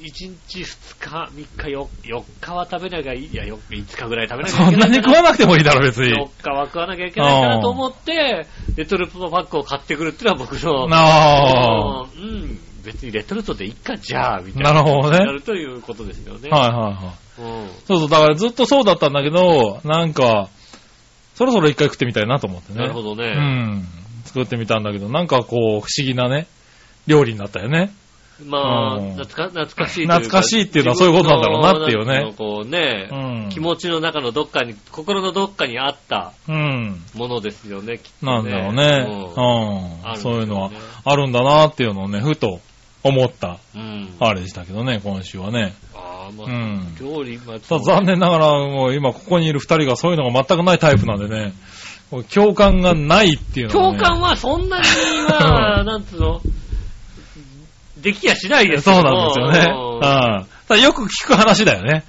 [0.00, 0.02] 1
[0.48, 3.26] 日、2日、3日、4, 4日は食べなきゃいい。
[3.26, 6.14] いや、4 5日ぐらい食べなきゃいそんなけないかに食わなくてもいいだろ、別に。
[6.14, 12.00] 4日は食わなきゃいけないかなと思って、レトルトパックを買ってくるっていうのは僕の、なあ。
[12.02, 14.72] うん、別にレトルトでいっか、じゃあ、みたいな。
[14.72, 16.48] なるほどねなるということですよね。
[16.48, 17.42] はいはいはい。
[17.42, 17.68] うん。
[17.86, 20.48] そうそう、だからずっとそうだったんだけど、なんか、
[21.34, 22.80] そろそろ一回食ってみたいなと思ってね。
[22.80, 23.34] なるほどね。
[23.36, 23.84] うん。
[24.24, 26.46] 作ってみたんだけど、なんかこう、不思議なね、
[27.06, 27.92] 料理になったよね。
[28.46, 30.14] まあ、うん懐か懐かしいというか。
[30.14, 33.48] 懐かしいっていうのはそういうことなんだろうなっていうね自分のこうね、うん。
[33.50, 37.02] 気持ちの中のどっかに、心のどっかにあったうん。
[37.14, 38.32] ものですよね、きっとね。
[38.32, 39.06] なんだろうね。
[39.08, 40.06] うんうん。
[40.06, 40.70] あるんですよねそういうのは
[41.04, 42.60] あるんだなっていうのをね、ふと
[43.02, 44.14] 思った、うん。
[44.20, 45.74] あれでしたけどね、今週はね。
[45.94, 51.52] ああ、まあ、うん料理、まあ、ただ残念ながら、もう今ここにいる二人がそういうのが全くないタイプなんでね、
[52.10, 53.98] こう共感がないっていうのは、ね。
[53.98, 54.84] 共感はそんなに
[55.28, 56.40] は、 なんつうの、
[58.02, 59.72] できやしないですそうなんですよね。
[60.70, 60.80] うん。
[60.80, 62.04] よく聞く話だよね。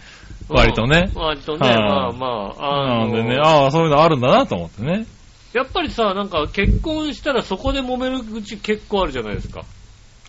[0.50, 2.28] 割とねうん割とね、はいまあま
[2.58, 5.06] あ、あのなんでね、ああ、そういうのあるんだなと思ってね。
[5.54, 9.64] やっぱりさ、なんか結婚したらそこで揉めるうち結構あるじゃないですか。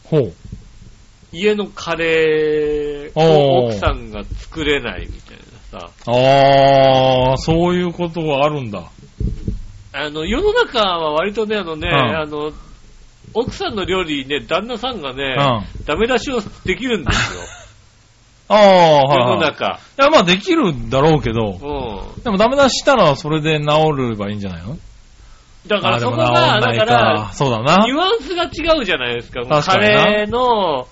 [0.04, 0.32] ほう。
[1.32, 5.38] 家のカレーを奥さんが作れないみたい
[5.72, 5.90] なさ。
[6.06, 8.90] ああ、そういうことがあるんだ。
[9.92, 12.52] あの、世の中は割とね、あのね、うんあの、
[13.34, 15.84] 奥さんの料理ね、旦那さんがね、うん。
[15.84, 17.40] ダメ出しをできるんですよ。
[18.48, 19.36] ああ、世はい、はい。
[19.36, 19.80] の中。
[19.98, 22.22] いや、まあできるんだろうけど、うん。
[22.22, 23.66] でもダメ出ししたらそれで治
[23.96, 24.76] ればいいんじゃないの？
[25.66, 27.92] だからそこが、だから、そうだなニ。
[27.94, 29.40] ュアンスが違うじゃないですか。
[29.40, 30.86] 確かカレーの、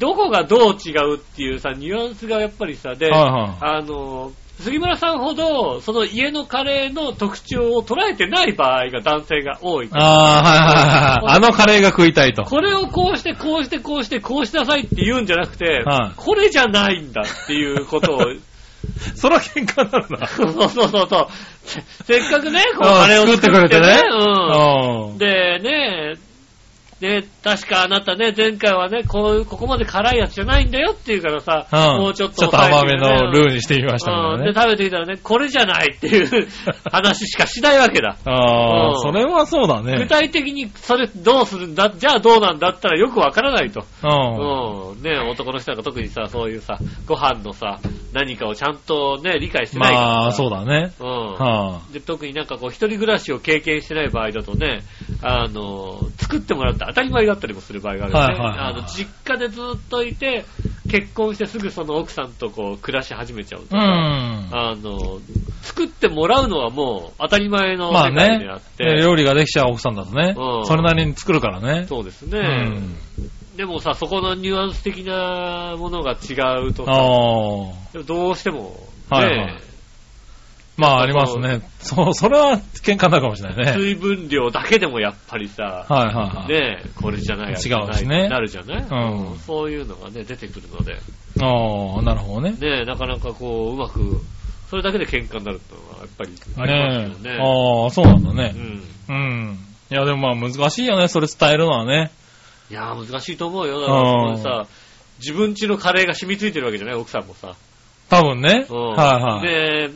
[0.00, 3.50] どこがどう違うっていうさ、ニュアンスがやっぱりさ、で、はいはい。
[3.60, 9.90] あの、杉村さんほど、その家のカレーの特徴を捉えてない場合が男性が多い。
[9.92, 11.36] ああ、はいはいはい。
[11.36, 12.44] あのカレーが食いたいと。
[12.44, 18.20] これをこうして、こうして、こうして、こうしなさいって言うんじゃなくて、はいこれじゃないんだっていうことを、
[19.14, 20.26] そら喧嘩になるな。
[20.26, 21.28] そうそうそうそう。
[21.64, 25.10] せせっかくね、こううんカレーを作ってくれてねうん。
[25.10, 25.18] うん。
[25.18, 26.14] で、ね、
[27.00, 34.44] で、確かあなたね、前回はね、こう、ここまで辛いやつじゃないんだよっていうからさ、うんもうちょっとちょっと甘めのルーにしてみましたかうん。
[34.44, 34.54] で。
[34.54, 36.48] 食べてみたらね、これじゃないっていう
[36.90, 38.16] 話しかしないわけだ。
[38.24, 39.98] ああ、うんそれはそうだね。
[39.98, 43.84] 具体的にそれどうするんだ、じゃあどうなんだったらよくわからないと。
[44.02, 44.92] うん。
[44.92, 45.02] うん。
[45.02, 47.78] ね男の人なんか特にさ、そういうさ、ご飯のさ、
[48.14, 50.06] 何かをちゃんとね、理解してないから。
[50.06, 50.92] まあ、そうだね。
[50.98, 51.06] うん。
[51.34, 54.80] はあ、で特になんかこう、一人暮らしを経験してない場合だとね、
[55.22, 58.24] あの、作ってもらって当たり前だったりもする場合があるよね。
[58.26, 60.44] はいはいはい、あの、実家でずっといて、
[60.90, 65.20] 結婚してすぐその奥さんとこう、暮らし始めちゃうとか、うん、あの、
[65.62, 68.84] 作ってもらうのはもう当たり前の世界であって。
[68.84, 71.86] まあね、料理ができちゃう奥さんだとね、うん、それなりに作るからね。
[71.88, 72.38] そうですね。
[72.38, 72.96] うん
[73.56, 76.34] でもさ、そこのニュアンス的なものが違
[76.66, 78.66] うとさ、どうしても、ね、
[79.08, 79.62] はいはい、
[80.76, 81.62] まあありますね。
[81.80, 83.72] そう、それは喧嘩になるかもしれないね。
[83.74, 86.52] 水分量だけでもやっぱりさ、はいはいはい。
[86.52, 88.28] ねこれじゃない違うんですね。
[88.28, 90.98] なるじゃない、うん、そういうのがね、出てくるので。
[91.40, 92.56] ああ、なるほどね。
[92.60, 94.20] ねなかなかこう、うまく、
[94.68, 97.36] それだけで喧嘩になるってのはやっぱりありますよね。
[97.36, 98.54] ねああ、そうなんだね。
[98.54, 98.82] うん。
[99.08, 99.58] うん。
[99.90, 102.10] いやでもまあ難しいよね、それ伝えるのはね。
[102.70, 103.80] いやー難しいと思うよ。
[103.80, 104.66] だからさ、
[105.20, 106.96] 自分家のカレーが染みついてるわけじゃない？
[106.96, 107.54] 奥さんもさ。
[108.08, 108.66] 多分ね。
[108.68, 108.90] うん。
[108.90, 109.46] はいはい。
[109.46, 109.90] で、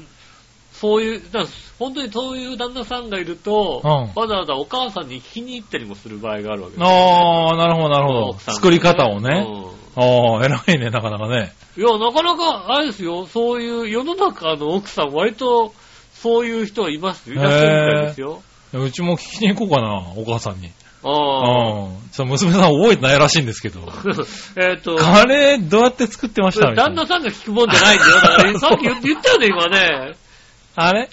[0.80, 1.44] そういう、だ
[1.78, 8.38] 本当にそういう旦那さんがいると、うん、わざわざお母さんに聞きに行ったりもする場合があるわけです、ね、ああ、なるほど、なるほど。
[8.38, 9.46] 作り方をね。
[9.46, 11.52] うん、ああ、偉いね、なかなかね。
[11.76, 15.74] いや、なかなか、あれですよ、そういう世の中の奥さん、割と、
[16.14, 17.30] そういう人はいます。
[17.30, 18.42] いらっしゃるみたいですよ。
[18.72, 20.70] うちも聞きに行こうかな、お母さんに。
[21.02, 21.88] ああ。
[22.12, 23.80] そう、娘さん覚えてないらしいんですけど。
[24.56, 24.96] えっと。
[24.96, 28.14] カレーどうやって作ってました旦那さんが聞くもんじゃないんだよ。
[28.14, 30.14] だからさっき言ったよね、今ね。
[30.74, 31.08] あれ？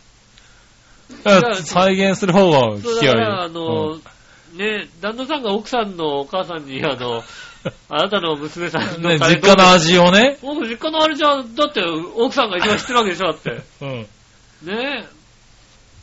[1.64, 3.42] 再現する方が聞きある。
[3.42, 7.24] あの、うん、ね、旦那さんが奥さんのお母さんに、あの、
[7.90, 10.38] あなたの娘さんの、ね、実家の味をね。
[10.42, 11.82] 僕、実家のあれじゃ、だって
[12.16, 13.62] 奥さんが一番知ってるわけでしょ、だって。
[13.82, 14.08] うん。
[14.64, 15.08] ね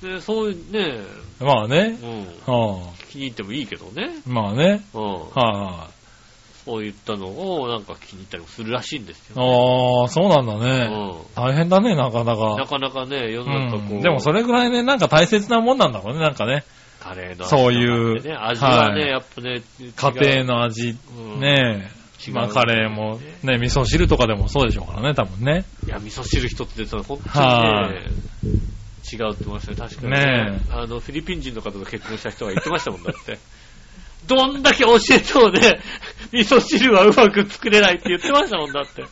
[0.02, 1.00] で、そういうね。
[1.40, 1.98] まあね。
[2.02, 2.54] うん。
[2.54, 4.10] はあ、聞きに行ってもいいけどね。
[4.26, 4.84] まあね。
[4.92, 5.02] うん。
[5.02, 5.88] はい、あ、
[6.64, 9.42] そういったのをなんか気に入ったりもするらしいんですよ、ね。
[9.42, 10.88] ああ、そうなんだね。
[10.90, 11.42] うん。
[11.42, 12.56] 大変だね、なかなか。
[12.56, 16.64] なかなかね、世の中こう、うん、でもそれぐらいね、なんか大切なもんなんだろうね、なんかね。
[17.00, 18.38] カレーの味、ね、そういう。
[18.40, 19.62] 味はね、はい、やっぱね、
[19.94, 22.04] 家庭の味、うん、ねえ。
[22.32, 25.64] まあカレーも、ね、味噌汁とかでもそうでしょうからね、多分ね。
[25.86, 28.06] いや、味噌汁一つで、本当にね、
[29.12, 30.12] 違うって言ってましたね、確かに。
[30.12, 33.38] ねあの、フィリピン人の方と結婚した人が言ってましたもんだって。
[34.26, 35.80] どんだけ教えてもね、
[36.32, 39.04] 味噌汁はうまく作れないって言ってましたもんだって。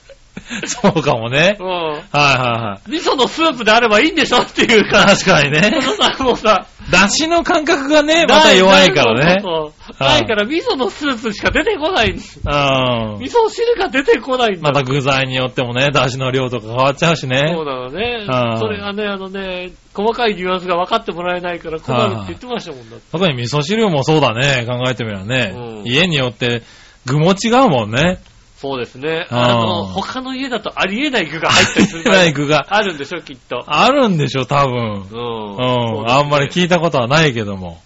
[0.66, 1.56] そうかもね。
[1.60, 1.66] うん。
[1.66, 2.90] はいはいはい。
[2.90, 5.04] 味噌のスープであればいいんでしょっていうか。
[5.06, 5.80] 確かにね。
[5.82, 9.40] そのさ、もうさ、だしの感覚がね、また弱いからね。
[9.42, 10.02] そうそう。
[10.02, 12.40] ないから味噌のスープしか出てこないんです。
[12.44, 13.18] うん。
[13.20, 14.60] 味噌汁が出てこないんだ。
[14.62, 17.52] また具材によってもね、だしの量とか変わっちゃうしね。
[17.54, 18.26] そうなのね。
[18.58, 23.12] それがね、あのね、細かいニュアンスが分かってもらえないから困るって言ってましたもんだって。
[23.12, 25.54] 特に味噌汁もそうだね、考えてみればね。
[25.54, 26.62] うん、家によって
[27.06, 28.20] 具も違うもんね。
[28.62, 29.26] そうですね。
[29.30, 32.04] あの、他の家だとありえない具が入ったりする。
[32.10, 32.66] ない具が。
[32.68, 33.64] あるんでしょ、きっと。
[33.66, 35.08] あるんでしょ、多分。
[35.10, 35.56] うん。
[35.56, 36.10] うん。
[36.10, 37.82] あんまり聞いたことはないけども。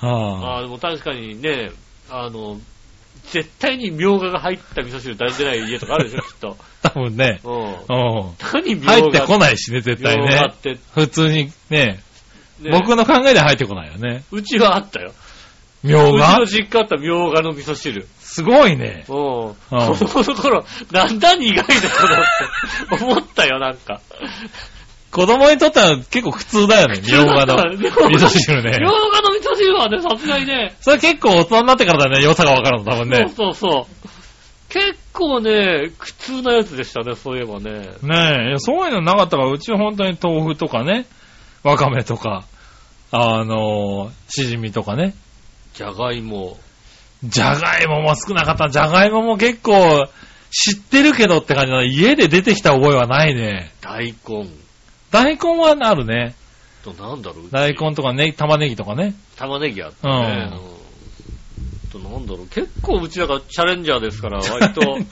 [0.00, 0.58] はあ。
[0.58, 1.70] あでも確かにね、
[2.10, 2.58] あの、
[3.30, 6.56] 絶対にみょうがが入った味噌汁大事ない家とかあるでしょ、きっと。
[6.82, 7.40] 多分ね。
[7.44, 7.54] うん。
[7.54, 7.74] うん。
[8.52, 10.42] 何みょうが入ってこないしね、絶対ね。
[10.94, 12.00] 普通にね、
[12.60, 14.24] ね僕の考えで入ってこないよね。
[14.32, 15.12] うちはあったよ。
[15.84, 16.38] みょうが？
[16.38, 18.06] うちの実家あったみょうがの味噌汁。
[18.30, 19.04] すごいね。
[19.08, 19.14] うん。
[19.14, 24.00] 子供の頃、なんだ苦いだろうって思ったよ、なんか。
[25.10, 28.76] 子供にとっては結構普通だよね、みょうがの味噌汁ね。
[28.78, 30.76] みょうがの味噌汁はね、さすがにね。
[30.80, 33.28] それ結構大人になってからだね、良さがわかるの、多分ね。
[33.36, 34.08] そうそうそう。
[34.68, 37.88] 結構ね、苦痛なやつでしたね、そういえばね。
[38.02, 41.06] ねえ、そういうのなかったから、うちは本当に豆腐とかね、
[41.64, 42.44] わかめとか、
[43.10, 45.16] あのしじみとかね。
[45.74, 46.56] じゃがいも。
[47.24, 48.68] じゃがいもも少なかった。
[48.68, 50.08] じゃがいもも結構
[50.50, 51.82] 知ってるけどって感じだ。
[51.82, 53.72] 家で出てきた覚えはないね。
[53.80, 54.48] 大根。
[55.10, 56.34] 大根はあるね。
[56.82, 57.50] と、なんだろう？
[57.50, 59.14] 大根とかね、玉ねぎとかね。
[59.36, 60.50] 玉ねぎあったね。
[60.52, 61.90] うん。
[61.90, 62.46] と、なんだろう？
[62.46, 64.80] 結構うちだからチャレンジャーですから、 割と。
[64.80, 65.04] い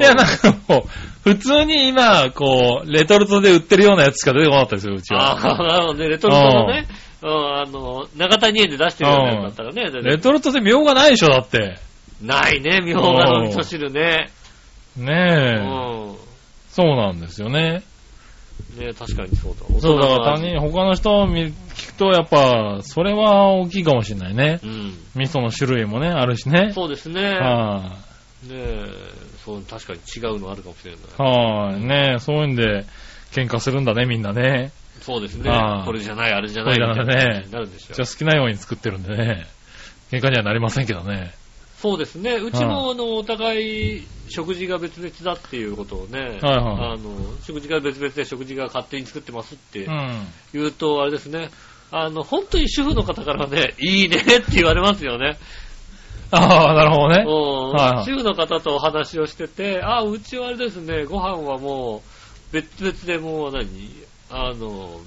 [0.00, 0.86] や、なんかも
[1.24, 5.32] う、普通に今、こう、レトルトで売ってるようなやつしか出てこなかったですよ、うちは。
[5.32, 6.08] ああ、なるほどね。
[6.08, 6.86] レトルトのね。
[7.22, 9.90] うん、あの、長谷園で出してるようなやつだったらね。
[10.02, 11.78] レトルトでみょうがないでしょ、だって。
[12.20, 14.30] ないね、みょうがの味噌汁ね。
[14.96, 15.58] ねえ。
[15.58, 16.16] うん。
[16.68, 17.82] そうなんですよね。
[18.76, 19.80] ね確かにそうだ。
[19.80, 21.52] そう、だから他人、他の人を聞
[21.88, 24.60] くと、やっぱ、それは大きいかもしれないね。
[24.62, 24.94] うん。
[25.14, 26.72] 味噌の種類もね、あるしね。
[26.72, 27.22] そうですね。
[27.22, 27.96] は
[28.46, 28.86] い、ねえ、
[29.44, 31.00] そう、確かに違うのあるかもしれない。
[31.18, 32.84] はい、ねえ、そういうんで、
[33.32, 34.72] 喧嘩するんだね、みんなね。
[35.02, 35.50] そうですね。
[35.84, 36.74] これじゃない、あれじゃない。
[36.74, 37.46] これじゃね。
[37.50, 37.94] なるんでしょ。
[37.94, 39.46] じゃあ好きなように作ってるんでね。
[40.10, 41.32] 喧嘩にはなりませんけどね。
[41.78, 42.36] そうですね。
[42.36, 50.26] うちも、あの、お互い、食事が別々だっていうことをね、はいはいあの、食事が別々で食事が勝手に作ってますってうん。
[50.52, 51.50] 言うと、あれですね、
[51.90, 55.36] あの、本当に主婦の方からね、いいねって言われますよね。
[56.30, 57.24] ああ、なるほどね。
[57.26, 63.66] うんはいはい主婦の方とお話をしてて、あ、うちはあれですね、ご飯はもう、別々でもう何
[64.32, 65.00] あの、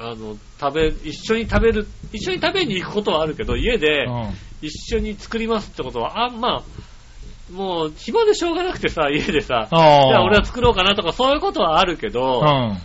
[0.00, 4.34] あの、食べ、一緒に食べる、一緒に食べに行くことはあるけど、家でうん。
[4.62, 9.76] 一緒に作りますってことは、あ、まあ、もう、暇でしょうがなくてさ、家でさ、じ。
[9.76, 12.78] ゃあ俺は作ろうかなとかそういうことはあるけど、うん。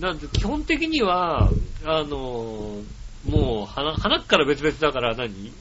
[0.00, 1.50] なんで基本的には、
[1.84, 2.80] あの、
[3.28, 5.52] もう、花、花から別々だから何？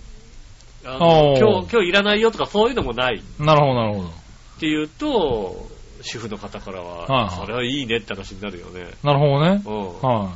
[0.83, 4.07] 今日、今日いらないよとかそういうのもないなるほど、なるほど。
[4.07, 4.11] っ
[4.59, 5.67] ていうと、
[6.01, 8.87] 主婦の方からは、はいはいそれはいいねって話になるよね。
[9.03, 9.61] なるほどね。
[9.65, 10.01] うん。
[10.01, 10.31] は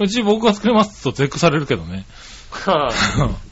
[0.00, 0.04] い。
[0.04, 2.04] うち僕が作りますと絶句されるけどね。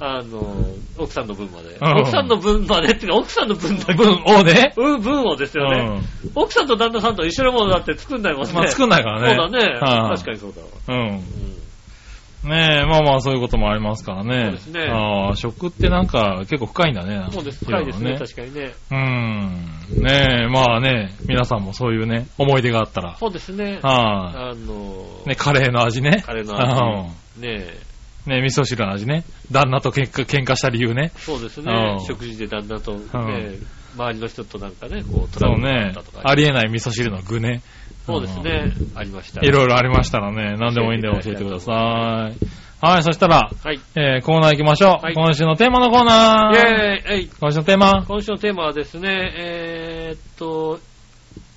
[0.00, 0.66] あの、
[0.98, 1.76] 奥さんの分まで。
[1.80, 3.94] うん奥さんの分までってか、奥さんの分だけ。
[3.94, 4.72] 分をね？
[4.76, 6.00] うん、分をですよね。
[6.34, 8.52] 奥さんと旦那さんと一緒のものだって作んないもんね。
[8.52, 9.34] まあ作んないからね。
[9.36, 9.78] そうだね。
[9.80, 10.68] はい確かにそうだわ。
[10.88, 11.08] うん。
[11.08, 11.63] うん
[12.44, 14.44] ねえ、まあまあそういうこともありますからね。
[14.44, 17.26] そうですねああ、食ってなんか結構深いんだね。
[17.30, 17.64] そうです。
[17.64, 18.74] 深いですね、ろろ確かにね。
[18.90, 20.04] うん。
[20.04, 23.16] ねえ、まあね、皆さんもそういうね、思い出があったら。
[23.16, 23.78] そうですね。
[23.82, 25.28] はあの、い。
[25.30, 26.22] ね、カレーの味ね。
[26.24, 27.66] カレーの味うんね
[28.26, 29.24] ね、味噌汁の味ね。
[29.50, 31.12] 旦那と喧嘩喧嘩した理由ね。
[31.16, 32.02] そうですねう。
[32.02, 33.58] ん食事で旦那とねん、
[33.96, 36.12] 周りの人となんかね、こう、トラブルがあっねたと。
[36.12, 36.20] か。
[36.24, 37.62] ありえない味噌汁の具ね。
[38.06, 38.72] そうですね。
[38.94, 39.40] ありました。
[39.40, 42.64] いろいろありましたらね、何でもいいんで教えてください。
[42.86, 43.80] はい、そしたら、はい。
[43.96, 45.04] えー、コーナー行きましょう。
[45.04, 46.54] はい今週のテーマのコーナー。
[46.54, 48.04] イェーイえい今週のテーマ。
[48.06, 50.80] 今週のテーマはですね、えーっと、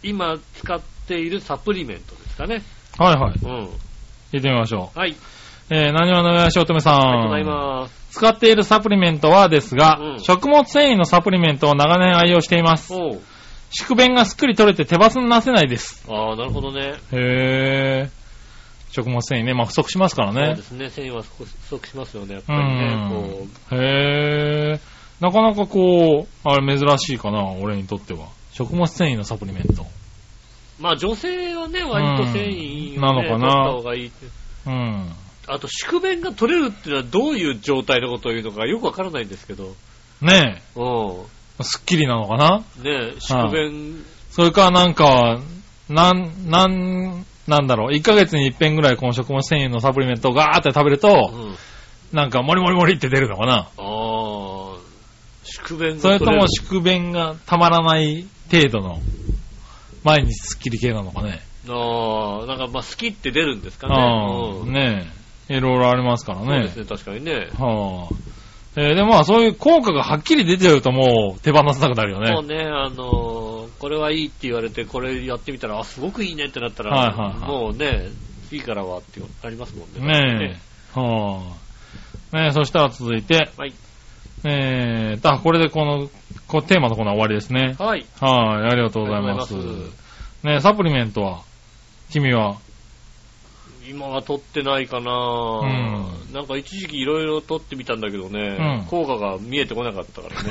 [0.03, 2.63] 今使っているサプリメントですかね。
[2.97, 3.33] はいはい。
[3.43, 3.69] うん。
[4.31, 5.11] 行ってみましょはい。
[5.11, 5.15] う。
[5.69, 6.95] えー、何話のよしおとめさん。
[6.95, 8.07] ありがとうございます。
[8.11, 12.93] 使っているサプリメントはですが、うん食物繊維のサプリメントを長年愛用しています。
[12.93, 13.21] おう。
[13.70, 16.05] 宿便がすっくり取れて手バスになせないです。
[16.09, 16.95] ああ、なるほどね。
[17.11, 18.09] へー。
[18.91, 20.61] 食物繊維ね、まあ不足しますからねそうで。
[20.63, 20.89] すね。
[20.89, 22.95] 繊維は不足しますよね、やっうぱりね。
[22.95, 23.47] んこ。
[23.76, 24.80] へー。
[25.20, 28.28] なかなかこう、あれ珍しいかな、俺にとっては。
[28.53, 29.84] 食物繊維のサプリメント。
[29.84, 29.86] う。
[30.80, 34.26] まあ女性はね、割と繊維をね、うんなのかな取った方がいいって。
[34.68, 35.11] うん。
[35.47, 39.76] あと、宿便が取れるっていうのはどういう状態のことを言うのかよくわからないんですけど。
[40.22, 42.63] ねうえ、すっきりなのかな？
[42.81, 42.83] ん。
[42.83, 45.39] ね宿便、それかなんか、
[45.89, 51.55] なん、なん、なんだろう、1ヶ月に一遍ぐらいこの食物繊維のサプリメントをガーって食べると、うん。
[52.11, 53.55] なんかモリモリモリって出るのかな？
[53.55, 54.77] ああ、
[55.43, 59.01] 宿便がそれとも宿便がたまらない程度の、
[60.03, 61.41] 毎日スッキリ系なのかね？
[61.69, 63.95] ああ、なんかまあ好きって出るんですかね。
[64.63, 65.11] うんね
[65.49, 66.79] え、いろいろありますからねそうです。
[66.79, 67.49] ね、確かにね。
[67.57, 68.13] はあ。
[68.78, 72.32] えーでもまあそういう効果がはっきり出てるともう手放さなくなるよね。
[72.32, 78.09] もうね、あのーこれはいいって言われて、これやってみたら、あ、すごくいいねってなったら、はいはいはいもうね、
[78.49, 80.19] 次からはってありますもんね。
[80.39, 80.59] ね
[80.95, 80.99] え。
[80.99, 81.55] は
[82.34, 82.38] あ。
[82.38, 83.73] ねえ、そしたら続いて、はい。
[84.45, 86.09] えー、あ、これでこの、
[86.47, 87.75] こうテーマのコーナー終わりですね。
[87.78, 88.05] はい。
[88.19, 89.53] はい、ありがとうございます。
[89.53, 89.91] ありがとうござい
[90.43, 91.41] ねえ、サプリメントは
[92.09, 92.57] 君は
[93.89, 100.49] 今は取ってないかな、んなんか一時期いろいろ取ってみたんだけどね、うん効果が見えてこなかったからね。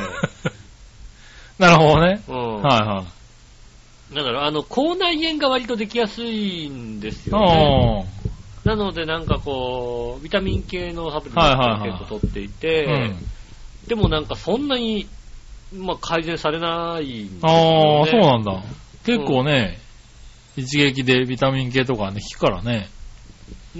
[1.58, 2.22] なるほどね。
[2.28, 2.62] うん。
[2.62, 3.04] はいは
[4.10, 4.14] い。
[4.14, 8.06] なんだろう、あの、口内炎が割とできやすいんですよね。
[8.64, 13.16] なのでなんかこう、ビタミン系のサプリメントをはいはいはい結構取っていて、うん。
[13.86, 15.06] でもなんかそんなに、
[15.72, 18.00] まあ、改善されないんですよ、ね。
[18.02, 18.62] ああ、そうなんだ。
[19.04, 19.78] 結構ね、
[20.56, 22.88] 一撃でビタミン系とかね、効くからね。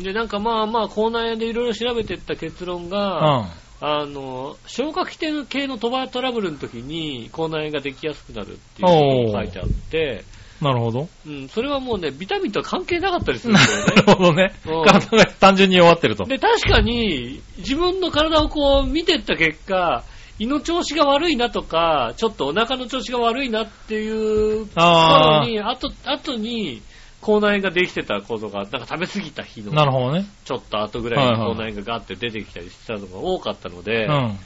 [0.03, 3.51] で、なんかまあまあ、口内炎でいろいろ調べていった結論うが、ん。
[3.78, 5.18] あの、消化器
[5.49, 10.24] 系のトバトラブルの時に口内炎ができやすくなるっていうことが書いてあって、
[10.61, 11.09] なるほど。
[11.26, 13.92] うん、それはもうね、ビタミンとは関係なかったりするんなですよね。
[13.97, 14.55] るほどね。
[14.66, 16.24] うん体が単純に弱ってると。
[16.24, 20.05] で、確かに、自分の体をこう見てった結果、
[20.38, 26.82] 胃の調子が悪いなとか、ちょっとお腹の調子が悪いなっていうあ頃に、あと、後に、
[27.26, 30.26] 口内炎ができてたことが、なんか食べ過ぎた日あ、なの、るほどね。
[30.44, 34.38] ちょっと後ぐらいに口内炎がガーって出てきたりしてたのが多かったので、うん。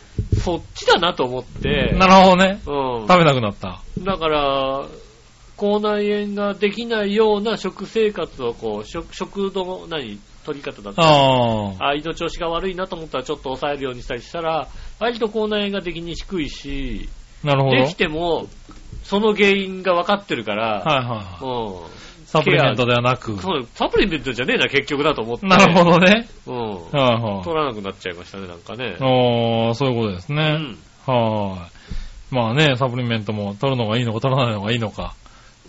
[0.42, 2.62] そっちだなと思って、なるほどね。
[2.66, 3.06] うん。
[3.06, 3.82] 食べなくなった。
[3.98, 4.86] だから、
[5.58, 11.88] 口内炎ができないような食生活をこう、食、食の、何、取り方だったりああ。
[11.90, 14.68] あ胃の調子が悪いなと思ったらちょっと抑えるようにしたりしたら、
[14.98, 17.10] 割と口内炎ができにくいし、
[17.44, 17.76] なるほど。
[17.76, 18.46] できても、
[19.04, 21.44] その原因が分かってるから、はいはいはい。
[21.44, 23.36] うんサプリメントではなく。
[23.42, 25.46] そうサプリメントじゃねえな、結局だと思って。
[25.48, 26.28] なるほどね。
[26.46, 26.54] うん。
[26.56, 27.42] はいはい。
[27.42, 28.96] 取らなくなっちゃいましたね、なんかね。
[29.00, 30.52] ああ、そういうことですうね。
[30.52, 30.78] ん。
[31.06, 31.68] は
[32.30, 32.34] い。
[32.34, 35.14] まあね、サプリメントも取るのがいいのか取らないのがいいのか。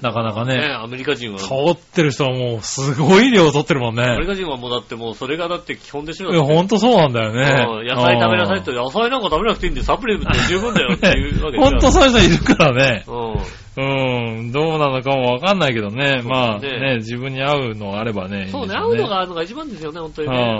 [0.01, 0.57] なかなかね。
[0.57, 1.39] ねアメリカ人は。
[1.39, 4.03] 取ってる人はもうすごい量取ってるもんね。
[4.03, 6.31] アメリカ人はもうだってもうそれがだって基本でしょ。
[6.31, 7.43] いや、ほんとそうなんだよね。
[7.87, 13.03] 野菜食べなさいって、野菜なんか食べなくていいんでサプリメントで十分だよっていうわけでほんとそういう人いるからね。
[13.07, 13.35] うん。
[13.77, 14.51] うん。
[14.51, 16.21] どうなのかもわかんないけどね。
[16.25, 18.49] まあね、自分に合うのがあればね。
[18.51, 20.57] そうね、合うのがあるのが一番ですよね、ほんとにね。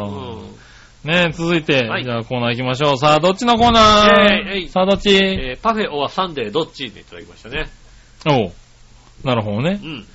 [1.04, 2.98] ね続いて、じゃあコーナー行きましょう。
[2.98, 4.70] さあ、どっちのコーナー？
[4.70, 5.10] さあ、どっち？
[5.16, 6.92] えパフェオアサンデーどっち？
[6.92, 7.66] でいただきましたね。
[8.30, 8.52] おう。
[9.24, 9.80] なるほどね。
[9.84, 10.06] うん。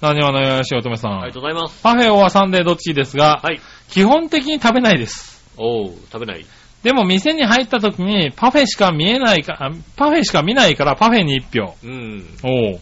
[0.00, 1.20] 何話のよしおとめさん。
[1.20, 1.82] ありがとうございます。
[1.82, 3.60] パフェオアサンデーどっちですが、はい。
[3.88, 5.44] 基本的に食べないです。
[5.58, 6.46] おう、食べない。
[6.82, 11.74] でも店に入った時にパフェしか見えないか、パフェしか見ないからパフェに一票。
[11.84, 12.24] うん。
[12.42, 12.80] おう。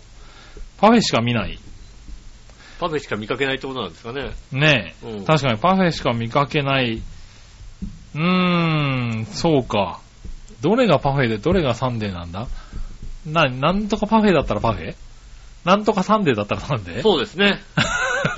[0.77, 1.59] パフェしか見ない。
[2.79, 4.31] パフェしか見かけないってことなんですかね。
[4.53, 5.07] ねえ。
[5.09, 7.03] うん、確かにパフェしか見かけない。
[8.15, 8.21] うー
[9.23, 9.99] ん、そうか。
[10.61, 12.47] どれがパフェでどれがサンデーなんだ？
[13.27, 14.95] な、なんとかパフェだったらパフェ？
[15.65, 17.61] なんとかサンデーだったらサンデーそうですね。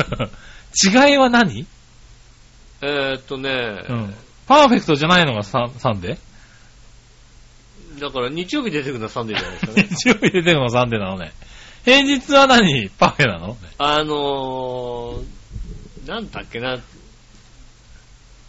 [0.84, 1.66] 違いは何？
[2.82, 4.14] えー、っとね、うん。
[4.46, 8.00] パーフェクトじゃないのがササンデー？
[8.00, 9.88] だから日曜日出てくるのはサンデーじゃないですかね。
[9.94, 11.32] 日曜日出てくるのはサンデーなのね。
[11.84, 12.88] 平日は何？
[12.90, 13.56] パフェなの？
[13.78, 16.78] あのー、なんだっけな。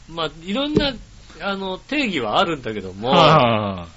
[0.10, 0.94] まあ、いろんな、
[1.42, 3.88] あの、定義はあるんだけども、はあ、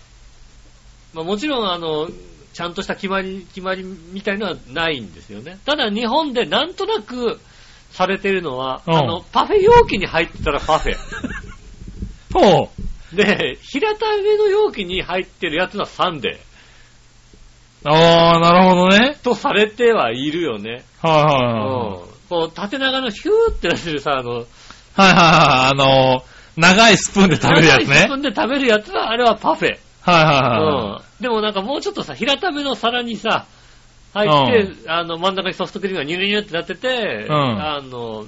[1.13, 2.09] まあ、もちろん、あの、
[2.55, 5.59] ちゃんとした決まり、決まりみたいのはないんですよね。
[5.67, 7.41] ただ日本でなんとなく
[7.91, 10.97] されてるのは、うん、あの、パフェ容器に入ってたらパフェ。
[12.33, 12.71] ほ
[13.13, 13.17] う。
[13.17, 17.91] で、平ための容器に入ってるやつはサンデー。
[17.91, 19.17] ああ、なるほどね。
[19.23, 20.85] とされてはいるよね。
[21.03, 22.01] はいはいはい。
[22.01, 22.15] うん。
[22.29, 24.45] こう、縦長のヒューってなってるさ、あの、はい
[24.97, 25.15] はいはい、
[25.71, 26.23] あの、
[26.57, 27.87] 長いスプーンで食べるやつね。
[27.87, 29.79] 長いスプーンで食べるやつは、あれはパフェ。
[30.03, 31.01] はいはいはい。
[31.01, 31.14] うん。
[31.25, 33.47] でもなんかもうちょっとさ、平ための皿にさ、
[34.13, 38.27] 入って、あの、真ん中にソフトクリームがニュルニュルってなってて、うん、あの、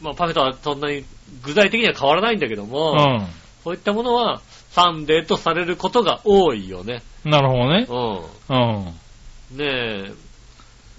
[0.00, 1.04] まあ、パフェとはそんなに
[1.42, 3.26] 具体的には変わらないんだけども、うん、
[3.62, 7.02] そういったものはサンデーとされることが多いよね。
[7.26, 7.86] なるほどね。
[7.86, 8.56] うん。
[8.56, 9.58] うん。
[9.58, 10.12] ねえ、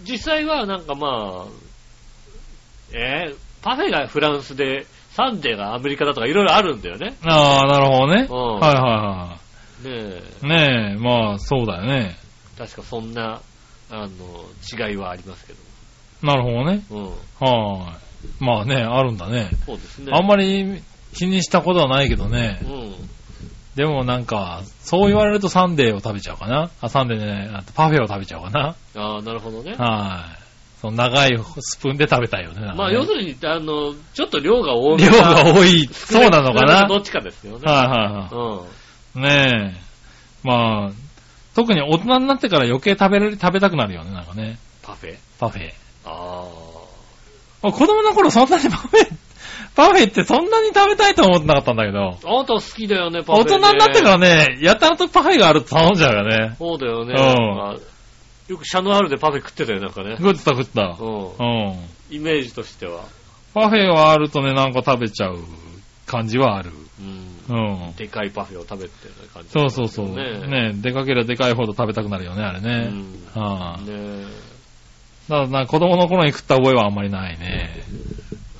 [0.04, 1.52] 実際はなんかまあ、
[2.94, 7.16] えー、パフェがフランスで、サンデーがアメリカだとかいろいろあるんだよね。
[7.24, 8.28] ああ、なるほどね。
[8.30, 8.60] うん。
[8.60, 9.41] はいはいはい。
[9.84, 10.48] ねえ。
[10.48, 12.18] ねえ、まあ、そうだよね。
[12.58, 13.42] 確かそんな、
[13.90, 15.60] あの、違いはありますけど。
[16.24, 16.84] なるほどね。
[16.90, 17.04] うん。
[17.40, 17.98] は
[18.40, 18.44] い。
[18.44, 19.50] まあね、あるんだね。
[19.66, 20.12] そうですね。
[20.14, 20.82] あんまり
[21.14, 22.60] 気にしたことはないけどね。
[22.64, 22.94] うん。
[23.76, 26.70] でもなんか、そう言われるとサンデーを食べちゃうかな。
[26.82, 28.76] あ、サンデーね、パフェを食べちゃうかな。
[28.96, 29.76] ああ、なるほどね。
[29.76, 30.42] はい。
[30.82, 32.62] その長いスプーンで食べたいよね。
[32.62, 34.98] ねまあ要するに、あの、ちょっと量が多い。
[34.98, 35.88] 量が多い。
[35.88, 36.88] そうなのかな。
[36.88, 37.72] どっちかですよね。
[37.72, 38.36] はいはいはい。
[38.36, 38.81] うん。
[39.16, 39.82] ねえ。
[40.43, 40.91] まあ、
[41.55, 44.57] 特に大人になってから余計食べれる、食べたくなるよね、なんかね。
[44.82, 45.18] パフェ？
[45.39, 45.72] パフェ。
[46.05, 46.47] あ
[47.64, 47.72] あ。
[47.72, 49.07] 子供の頃そんなにパフェ、
[49.76, 51.99] パフェってそんなに食べたいと思ってなかったんだけど。
[51.99, 53.55] あなた好きだよね、パフェ、ね。
[53.55, 56.55] 大人になってからね、やたらとパフェがあると頼んじゃうよね。
[56.57, 57.14] そうだよね。
[57.14, 57.82] うん。
[58.47, 60.16] よくシャノアールでパフェ食ってたよ、なんかね。
[60.18, 60.97] 食ってた食った。
[60.99, 61.26] うん。
[61.28, 61.89] うん。
[62.09, 63.03] イメージとしては。
[63.53, 65.38] パフェはあるとね、なんか食べちゃう
[66.05, 66.72] 感じはある。
[66.99, 67.31] うん。
[67.52, 67.95] うん。
[67.95, 70.16] でかいパフェを食べてる感じ、ね、そうそうそう。
[70.16, 72.89] ねねでかければでかいほど食べたくなるよね、あれね。
[73.36, 73.41] うん。
[73.41, 74.26] はあ、ね
[75.28, 77.84] だからな、子供の頃に食った覚えはあんまりないね。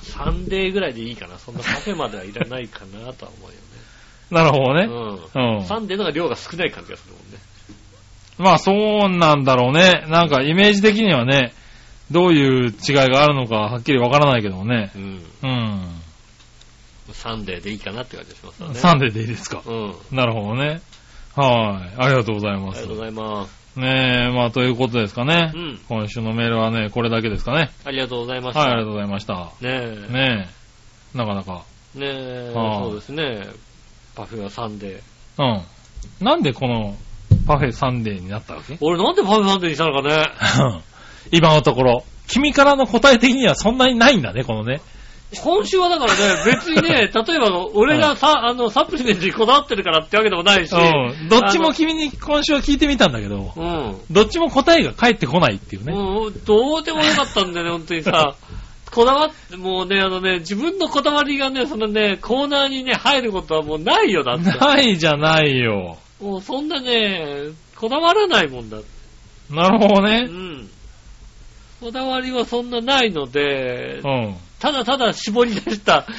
[0.02, 1.38] サンデーぐらいでいいかな。
[1.38, 3.62] そんなパフェまではいらないかなとは思うよね。
[4.30, 4.86] なるほどね。
[5.34, 5.56] うん。
[5.58, 5.64] うん。
[5.64, 7.38] サンデーのが量が少ない感じがするもんね。
[8.38, 8.72] まあそ
[9.06, 10.04] うなんだろうね。
[10.08, 11.52] なんかイメージ的にはね、
[12.10, 14.90] どういう違いがあるのかはっきりわからないけどもね。
[14.94, 15.22] うん。
[15.42, 16.01] うん。
[17.12, 18.74] サンデーでいいかなって感じがしますよね。
[18.76, 19.62] サンデーでいいですか？
[19.66, 19.94] うん。
[20.10, 20.80] なるほどね。
[21.34, 22.02] はい。
[22.04, 22.78] ありがとうございます。
[22.78, 23.62] ありがとうございます。
[23.74, 25.50] ねえ、まあということですかね。
[25.54, 25.80] うん。
[25.88, 27.70] 今週のメールはね、これだけですかね。
[27.84, 28.60] ありがとうございました。
[28.60, 29.34] はい、ありがとうございました。
[29.34, 30.12] ねえ。
[30.12, 30.48] ね
[31.14, 31.18] え。
[31.18, 31.62] なかなか。
[31.94, 33.46] ねえ、そうですね。
[34.14, 35.42] パフェはサンデー。
[35.42, 36.24] うん。
[36.24, 36.96] なんでこの
[37.46, 38.76] パフェサンデーになったわけ？
[38.82, 40.82] 俺なんでパフェサンデーにしたのかね
[41.32, 42.04] 今のところ。
[42.28, 44.80] 君からの答え的にはそんなにないんだね、このね。
[45.40, 51.28] 今週はだからね、 別にね、例えば俺がさ、あの、サプリメントにこだわってるからってわけでもないし、うん。
[51.28, 53.96] どっちも君に今週は聞いてみたんだけど、うん。
[54.10, 55.94] どっちも答えが返ってこないっていうね。
[55.94, 58.34] うん、どうでもよかったんだよね、 本当にさ。
[58.90, 64.50] こだわって、もうね、あのね、自分のこだわりがね、そのね、コーナーにね、入ることはもうないよ、だって。
[64.58, 65.96] ないじゃないよ。
[66.20, 68.78] もうそんなね、こだわらないもんだ。
[69.50, 70.26] なるほどね。
[70.28, 70.68] うん。
[71.80, 74.36] こだわりはそんなないので、うん。
[74.62, 76.06] ただただ絞り出した。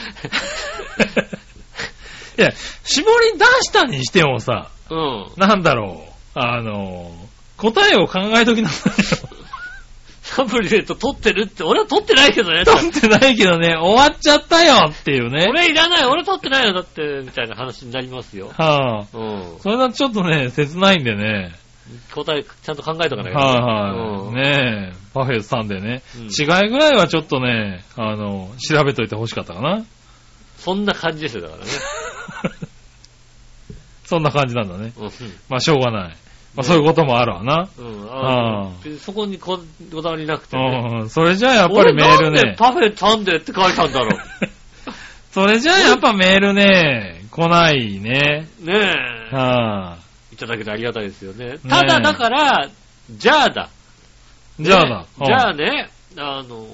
[2.37, 2.51] いや、
[2.83, 5.31] 絞り出したにしてもさ、うん。
[5.37, 6.11] なんだろう。
[6.37, 7.15] あの、
[7.55, 9.29] 答えを考えときなさいよ。
[10.35, 12.65] タブレット取ってるって、俺は取ってないけどね。
[12.65, 15.45] 取ってないけどね、終わっちゃったよっていうね。
[15.49, 18.51] 俺いらない、俺取ってないよ、だって、みたいな話になりますよ。
[18.57, 19.19] はぁ、あ、
[19.53, 19.59] うん。
[19.61, 21.53] それはちょっとね、切ないんでね。
[22.13, 23.39] 答え、ちゃんと考えとかないと。
[23.39, 29.86] はいはい、うん、ねえ、パフェさんでね、うん、違いぐらいはちょっとね、あの、調べといて欲しかったかな。
[30.57, 31.72] そんな感じですよ、だからね。
[34.05, 34.93] そんな感じなんだね。
[34.97, 35.09] うん、
[35.49, 36.18] まあ、しょうがない。
[36.55, 37.68] まあ、そういうこともあるわな。
[37.78, 38.07] うん。
[38.11, 39.59] あそこにこ
[40.01, 40.99] だわりなくてね。
[41.01, 41.09] うん。
[41.09, 42.41] それじゃあやっぱりメールね。
[42.41, 44.20] なんでパフェタンデって書いたんだろう。
[45.34, 48.47] それじゃあやっぱメールね、来ないね。
[48.59, 48.74] ね
[49.32, 49.36] え。
[49.36, 49.97] はあ。
[50.32, 51.57] いただけてありがたいですよね。
[51.68, 52.70] ただだから、
[53.09, 53.70] じゃあだ。
[54.60, 55.06] じゃあだ。
[55.26, 56.68] じゃあね、あの、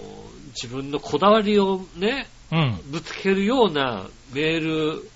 [0.49, 5.09] 自分のこだわりをね、うん、ぶつけるようなメール、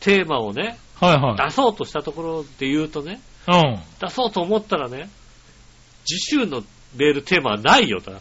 [0.00, 3.80] テーマをね、はいはい、出そうとしたところで言うとね、うん。
[4.00, 5.08] 出そうと思ったらね、
[6.04, 6.62] 次週の
[6.96, 8.12] メールテーマはないよだ。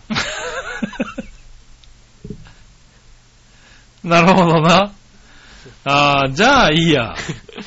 [4.04, 4.94] なるほどな。
[5.86, 7.16] ああ、じゃあいいや。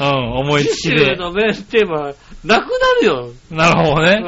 [0.00, 0.06] うん、
[0.40, 0.98] 思いつきで。
[0.98, 2.12] 次週のメールテーマ、
[2.46, 3.32] なくなるよ。
[3.50, 4.20] なるほどね。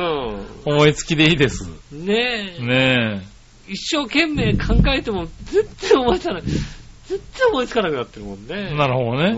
[0.66, 0.74] うん。
[0.74, 1.70] 思いつきでいいです。
[1.92, 2.62] ねえ。
[2.62, 3.72] ねえ。
[3.72, 6.42] 一生懸命考えても、全然思いつかない。
[6.42, 8.74] 全然思いつかなくなってるもんね。
[8.76, 9.30] なるほどね。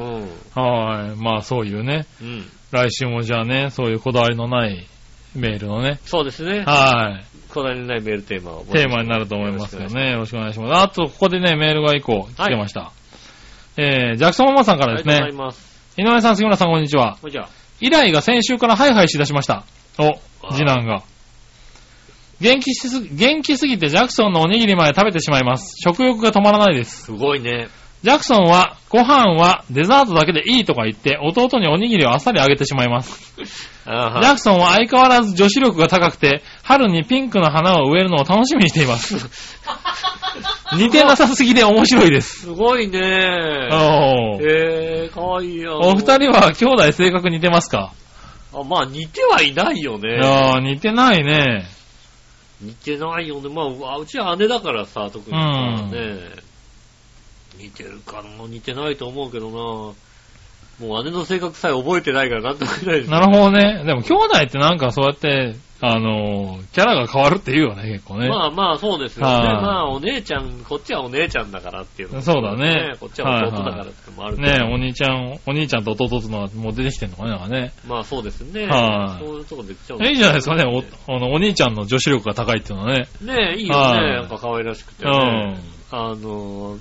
[0.56, 0.62] うん。
[0.62, 1.16] はい。
[1.16, 2.06] まあそういうね。
[2.20, 2.44] うん。
[2.70, 4.86] 来週もじゃあね、そういうこだわりのない
[5.34, 5.98] メールのね。
[6.04, 6.64] そうですね。
[6.64, 7.24] はい。
[7.52, 8.64] こだわりのないメールテーマを。
[8.64, 10.12] テーマになると思いますよね。
[10.12, 10.74] よろしくお願いします。
[10.74, 12.80] あと、ここでね、メールが1個来てました。
[12.80, 12.92] は
[13.76, 15.14] い、えー、ジャクソンママさんからですね。
[15.14, 15.70] ありがとうございます。
[15.98, 17.18] 井上さん、杉村さん、こんにちは。
[17.20, 17.59] こんにちは。
[17.80, 19.64] 以来が先週からハイハイしだしました。
[19.98, 20.20] お、
[20.52, 21.02] 次男が。
[22.40, 25.74] 元気しすぎ、元気すぎてジャクソンのおにぎりまで食べてしまいます。
[25.82, 27.04] 食欲が止まらないです。
[27.04, 27.68] すごいね。
[28.02, 33.34] ジャクソンは、ご飯はデザートだけでいいとか言って、弟におにぎりをあっさりあげてしまいます。
[33.84, 39.16] ジャクソンは相変わらず女子力が高くて、春にピンクの花を植えるのを楽しみにしています。
[40.76, 42.42] 似てなさすぎで面白いです。
[42.42, 43.02] すごいねー。
[44.40, 45.80] えー、かわいいよ。
[45.82, 47.92] お二人は兄弟性格似てますか？
[48.54, 50.16] あ、まあ似てはいないよね。
[50.16, 51.66] いやー、似てないね。
[52.60, 53.48] 似てないよね。
[53.48, 55.42] まあ、うちは姉だからさ、特にね。
[55.42, 56.50] うん
[57.58, 59.56] 似てるかな似てないと思うけどな
[60.80, 63.84] もう姉の性格さえ覚えてないからなんとも言えないです、ね、なるほどね。
[63.84, 68.28] でも兄弟ってなんかそうやって、あの、キャラが変わるって言うよね、結構ね。
[68.28, 69.32] まあまあそうですよね。
[69.32, 72.96] まあお姉ちゃん、こっちはお姉ちゃんだからっていう、ね、そうだね。
[73.00, 74.58] こっちは弟だからってもあるね。
[74.58, 77.72] ねお兄ちゃん、お兄ちゃんと弟ってのはもう出てきてんのかね、なんかね。
[77.88, 78.66] まあそうですね。
[78.66, 80.64] はい、そういうとこできちゃう、いいじゃないですかね。
[80.64, 83.08] お、あの、お兄ちゃんの女子力が高いっていうのはね。
[83.22, 84.16] ねいいよね。
[84.16, 85.10] なんか可愛らしくて、ね。
[85.10, 85.98] うん。
[85.98, 86.76] あの、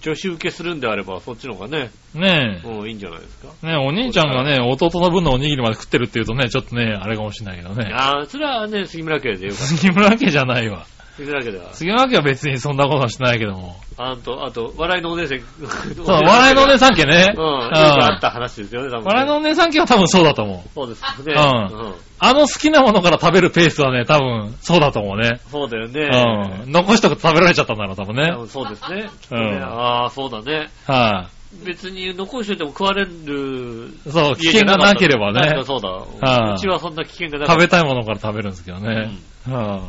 [0.00, 1.90] 女子受けするんであれば、そっちの方がね。
[2.14, 2.68] ねえ。
[2.68, 3.48] うん、いいんじゃないですか。
[3.62, 7.92] ねお兄ちゃんがね、弟の分のおにぎりまで食ってるって言うとね、ちょっとね、あれかもしれないけどね。
[7.92, 9.64] ああ、それはね、杉村家でよかった。
[9.66, 10.86] 杉村家じゃないわ。
[11.16, 11.74] 杉村家では。
[11.74, 13.76] 杉村家は別にそんなことはしてないけども。
[13.96, 15.40] あと、あと、笑いのお姉さん。
[15.40, 17.34] そう、笑いのお姉さん家ね。
[17.36, 17.44] うん。
[17.44, 19.04] よくあった話ですよね、多分、ね。
[19.06, 20.68] 笑いのお姉さん家は多分そうだと思う。
[20.74, 21.34] そうですね。
[21.34, 21.86] うん。
[21.86, 25.40] うん、あの好きなものから食べるペースはね、多分、そうだと思うね。
[25.50, 26.62] そうだよね。
[26.64, 26.72] うん。
[26.72, 28.32] 残しとくと食べられちゃったんだろう、多分ね。
[28.48, 29.10] そうですね。
[29.30, 29.62] うん。
[29.62, 30.70] ああ、そうだね。
[30.86, 31.28] は
[31.62, 33.90] い、別に残しといても食われる。
[34.08, 35.62] そう、危険がなければね。
[35.64, 35.88] そうだ。
[35.88, 37.60] はうちはそんな危険がなかった。
[37.60, 39.10] 食べたいものから食べるんですけどね。
[39.46, 39.80] うん、はあ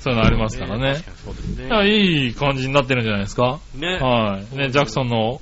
[0.00, 0.96] そういうのありますからね。
[1.24, 1.88] そうですね。
[1.88, 3.60] いい感じになってるんじゃないですか。
[3.74, 3.98] ね。
[3.98, 4.56] はい。
[4.56, 5.40] ね、ジャクソンの、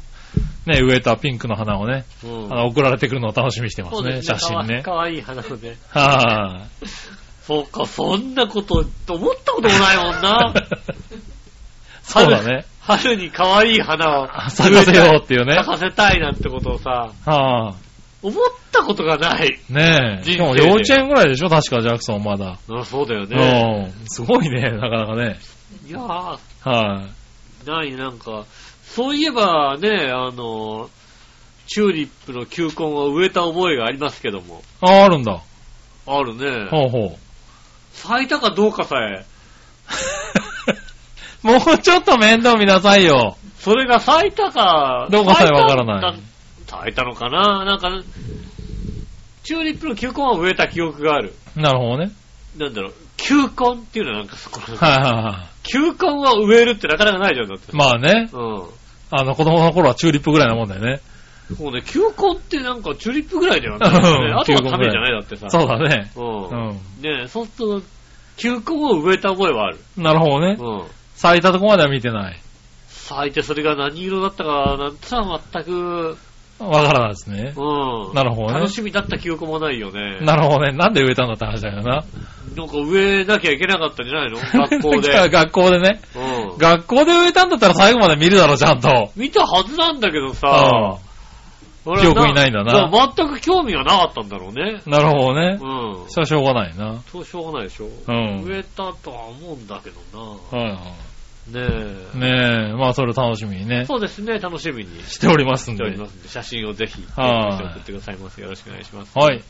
[0.67, 4.83] ね、植えたピンクの花をね、うん、あの送られてくるのを楽しみにしてますね、ね写真ね。
[4.83, 5.77] かわいい花をね。
[5.89, 6.87] はい、
[7.43, 10.55] そうか、そんなこと思ったこともないもんな。
[12.03, 12.65] そうだね。
[12.81, 15.55] 春に可愛い花を咲かせようっていうね。
[15.55, 17.75] 咲かせたいなんてことをさ、はあ、
[18.23, 19.59] 思ったことがない。
[19.71, 20.25] ねえ。
[20.25, 21.49] しかも幼稚園ぐらいでしょ？
[21.49, 22.59] 確かジャクソンまだ。
[22.71, 23.93] あそうだよね。
[23.95, 24.07] うん。
[24.09, 25.39] すごいね、なかなかね。
[25.89, 26.39] いやー。
[26.63, 27.09] は
[27.65, 28.45] い、ない、なんか、
[28.85, 30.91] そういえばね、あの、
[31.67, 34.63] チューリップの球根を植えた覚えがありますけども。
[34.81, 35.41] あ、あるんだ。
[36.07, 36.69] あるね。
[36.71, 37.19] ほうほう。
[37.93, 39.25] 咲いたかどうかさえ。
[41.43, 43.37] もうちょっと面倒見なさいよ。
[43.59, 46.21] それが咲いたか、どうかさえわからない。
[46.71, 47.65] 咲いたのかな？
[47.65, 47.91] なんか、
[49.43, 51.35] チューリップの球根は植えた記憶がある。
[51.57, 52.13] なるほどね。
[52.57, 53.49] なんだろう、球根っ
[53.93, 55.69] ていうのはなんかそこはいはいはい。
[55.69, 57.77] 球根は植えるってなかなかないじゃん、だって。
[57.77, 58.31] まあね。
[58.33, 58.65] うん。
[59.11, 61.01] あの、子供の頃はチューリップぐらいなもんだよね。
[61.57, 63.85] そうね、球根ってなんかチューリップぐらいだよね。
[63.85, 65.51] あとは種じゃないだってさ。
[65.51, 66.13] そうだね。
[66.15, 66.47] うん。
[66.47, 67.83] うん、ねそうすると、
[68.37, 69.79] 球根を植えた覚えはある。
[69.97, 70.57] なるほどね。
[70.61, 70.87] うん。
[71.17, 72.41] 咲いたとこまでは見てない。
[72.89, 76.17] 咲いてそれが何色だったかなんてさ、全く、
[76.61, 77.55] わからないですね。
[77.57, 78.15] うん。
[78.15, 80.19] なるほどね楽しみだった記憶もないよね。
[80.21, 80.73] なるほどね。
[80.73, 82.05] なんで植えたんだって話だよな。
[82.57, 84.39] なんか植えなきゃいけなかったんじゃないの？
[84.69, 85.29] 学校で。
[85.29, 86.01] 学校でね。
[86.53, 86.59] うん。
[86.59, 89.11] 学校で植えたんだったら最後まで見るだろ、ちゃんと。
[89.17, 90.99] 見たはずなんだけどうさ、
[91.87, 94.81] 俺記憶にないんだなそう全く興味がなかったんだろうね。
[94.87, 94.91] ん。
[94.91, 95.59] なるほどね。
[95.61, 96.11] うん。
[96.11, 97.01] それはしょうがないな。
[97.11, 97.87] そうしょうがないでしょ。
[97.87, 99.97] うん植えたとは思うんだけど
[100.53, 100.59] な。
[100.59, 100.79] はいは
[101.53, 101.61] ね
[102.15, 102.17] え。
[102.17, 102.21] い。
[102.21, 105.99] ねえ、まあそれ楽しみにね、そうですね、楽しみにししておりますんでており。
[105.99, 108.43] ますんで、写真をぜひ、はい送ってくださいませ。
[108.43, 109.19] よろしくお願いします。
[109.19, 109.43] はい。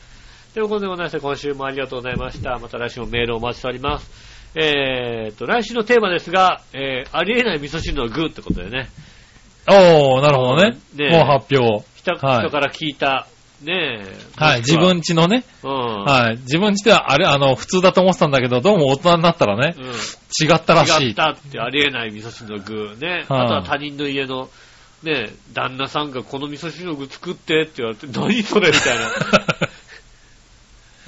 [0.53, 2.57] ということでございまして、今週もありがとうございました。
[2.59, 4.31] また来週もメールをお待ちしております。
[4.53, 8.89] えーと、来週のテーマですが、えー、ありえない味噌汁の具ってことでね、
[9.67, 10.77] おー、なるほどね。
[10.95, 11.85] ねもう発表。
[11.95, 13.27] 人から聞いた、
[13.63, 14.17] ねえ。
[14.37, 15.43] はい、自分家のね。
[15.63, 16.03] うん。
[16.03, 16.37] はい。
[16.37, 19.85] 自分家ではあれ、あの、普通だと思ってたんだけど、どうも大人になったらね、うん。
[19.85, 21.07] 違ったらしい。
[21.09, 23.07] 違ったってありえない味噌汁の具ね。
[23.07, 24.49] はいあとは他人の家の、
[25.03, 29.09] ね、旦那さんがこの味噌汁の具作ってって言われて、 何それみたいな。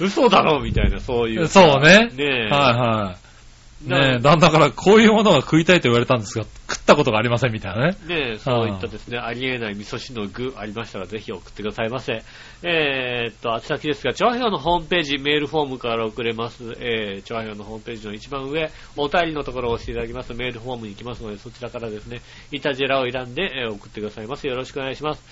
[0.00, 1.46] 嘘だろみたいな、そういう。
[1.46, 2.10] そうね。
[2.14, 2.48] ねえ。
[2.48, 3.88] はいはい。
[3.88, 7.96] なねえ、旦那からこういうものが食いたいと言われたんですが、食ったことがありませんみたいなね。
[8.06, 12.22] ねえ、そういったですね、ありえない味噌汁の具ありましたらぜひ送ってくださいませ。
[12.62, 16.76] えーっと、あち先ですが、調和表のホームページ、メールフォームから送れます。
[16.78, 20.34] えー、調和表のホームページの一番上、お便りのところを押していただきます。
[20.34, 22.20] メールフォームに行きますので、そちらからですね、
[22.52, 24.46] イタジェラを選んで、えー送ってくださいます。
[24.46, 24.54] よ。
[24.54, 25.22] ろしくお願いします。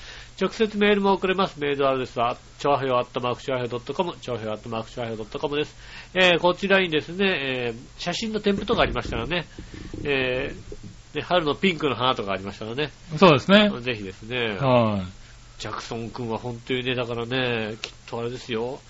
[0.41, 1.61] 直接メールも送れます。
[1.61, 5.77] メールアドレスは、調和表アットマーク調和表 .com、調和表アットマーク調和表 .com です。
[6.15, 9.47] えー、こちらにですね、えー、写真の添付とかありましたらね、
[10.05, 10.82] えー、
[11.15, 13.71] ね、春のピンクの花とかありましたらね、そうですね。
[13.81, 15.05] ぜひですね、は
[15.59, 18.81] ジャクソン君は本当にね、だからね、きっとあれですよ、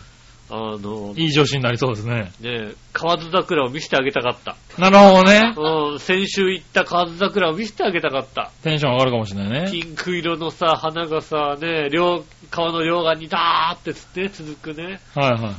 [0.51, 1.25] あの、い。
[1.25, 2.31] いい女子になりそうですね。
[2.41, 4.57] ね、河津桜を見せてあげたかった。
[4.79, 5.55] なるほどね。
[5.57, 8.51] うん、先週行った河津桜を見せてあげたかった。
[8.63, 9.71] テンション上がるかもしれないね。
[9.71, 15.55] ピンク色のさ、花がさ、ね、両、川の両岸にダーってつって続くね、はいは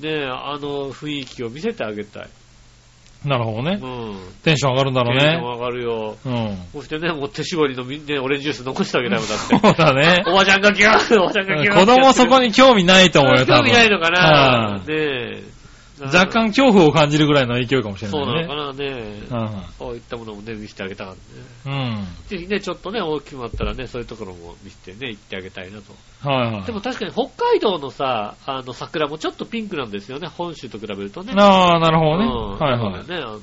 [0.00, 2.28] ね、あの雰囲気を見せてあげたい。
[3.24, 3.28] い。
[3.28, 3.86] なるほどねう。
[3.86, 4.16] ん。
[4.42, 5.20] テンション上がるんだろうね。
[5.20, 6.16] テンション上がるよ。
[6.24, 6.58] うん。
[6.72, 9.58] そしてね、もう手絞りのみね、オレンジジュース残してあげたいもんだって。
[9.58, 10.34] そうだねお。
[10.34, 13.56] ばちゃんがギューおばちゃんがギュー子供そこに興味ないと思うよ、多分。
[13.58, 14.94] 興味ないのかなはいね
[15.38, 15.53] え。
[16.00, 18.48] 若干恐怖を感じるぐらいの勢いかもしれそうないね。
[18.48, 19.22] なのかなね。
[19.30, 21.16] はそういったものもね、見せてあげたかっ
[21.64, 21.76] たね。
[21.76, 22.06] いうん。
[22.26, 25.94] ぜひね、ちょっとね、大きくなったらね、そういうところも見せてね、行ってあげたいなと。
[26.28, 26.62] はいはい。
[26.64, 31.32] でも確かに北海道のさ、あの桜もちょっとピンクなんですよね、本州と比べるとね。
[31.36, 32.24] ああ、なるほどね。
[32.26, 33.40] うんはいはなのでね、あの、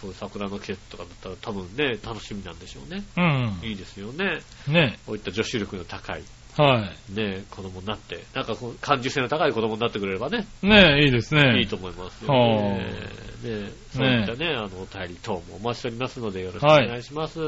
[0.00, 3.02] そういう桜の季節とかだったら多分ね、楽しみなんでしょうね。
[3.62, 3.70] い。
[3.70, 4.40] いいですよね。
[4.68, 4.74] うん。
[4.74, 6.22] ねこういった女子力の高い、
[6.56, 7.14] はい。
[7.14, 11.58] ね、子供になって、なんかこう感受性の高い子供になってくれればね、ねいいですね。
[11.58, 12.78] いいと思いますよね。
[13.44, 17.40] ねそういったね、あの、お便り等もお待ちしておりますので、よろしくお願いします。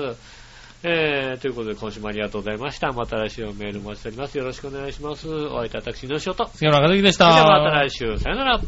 [0.85, 2.93] えー、ということで今週もありがとうございました。
[2.93, 4.39] また来週もメールお待ちしております。
[4.39, 5.29] よろしくお願いします。
[5.29, 6.47] お会いいたい私の仕事。
[6.55, 7.33] 杉村和樹でした。
[7.33, 8.61] それではまた来週、さよなら。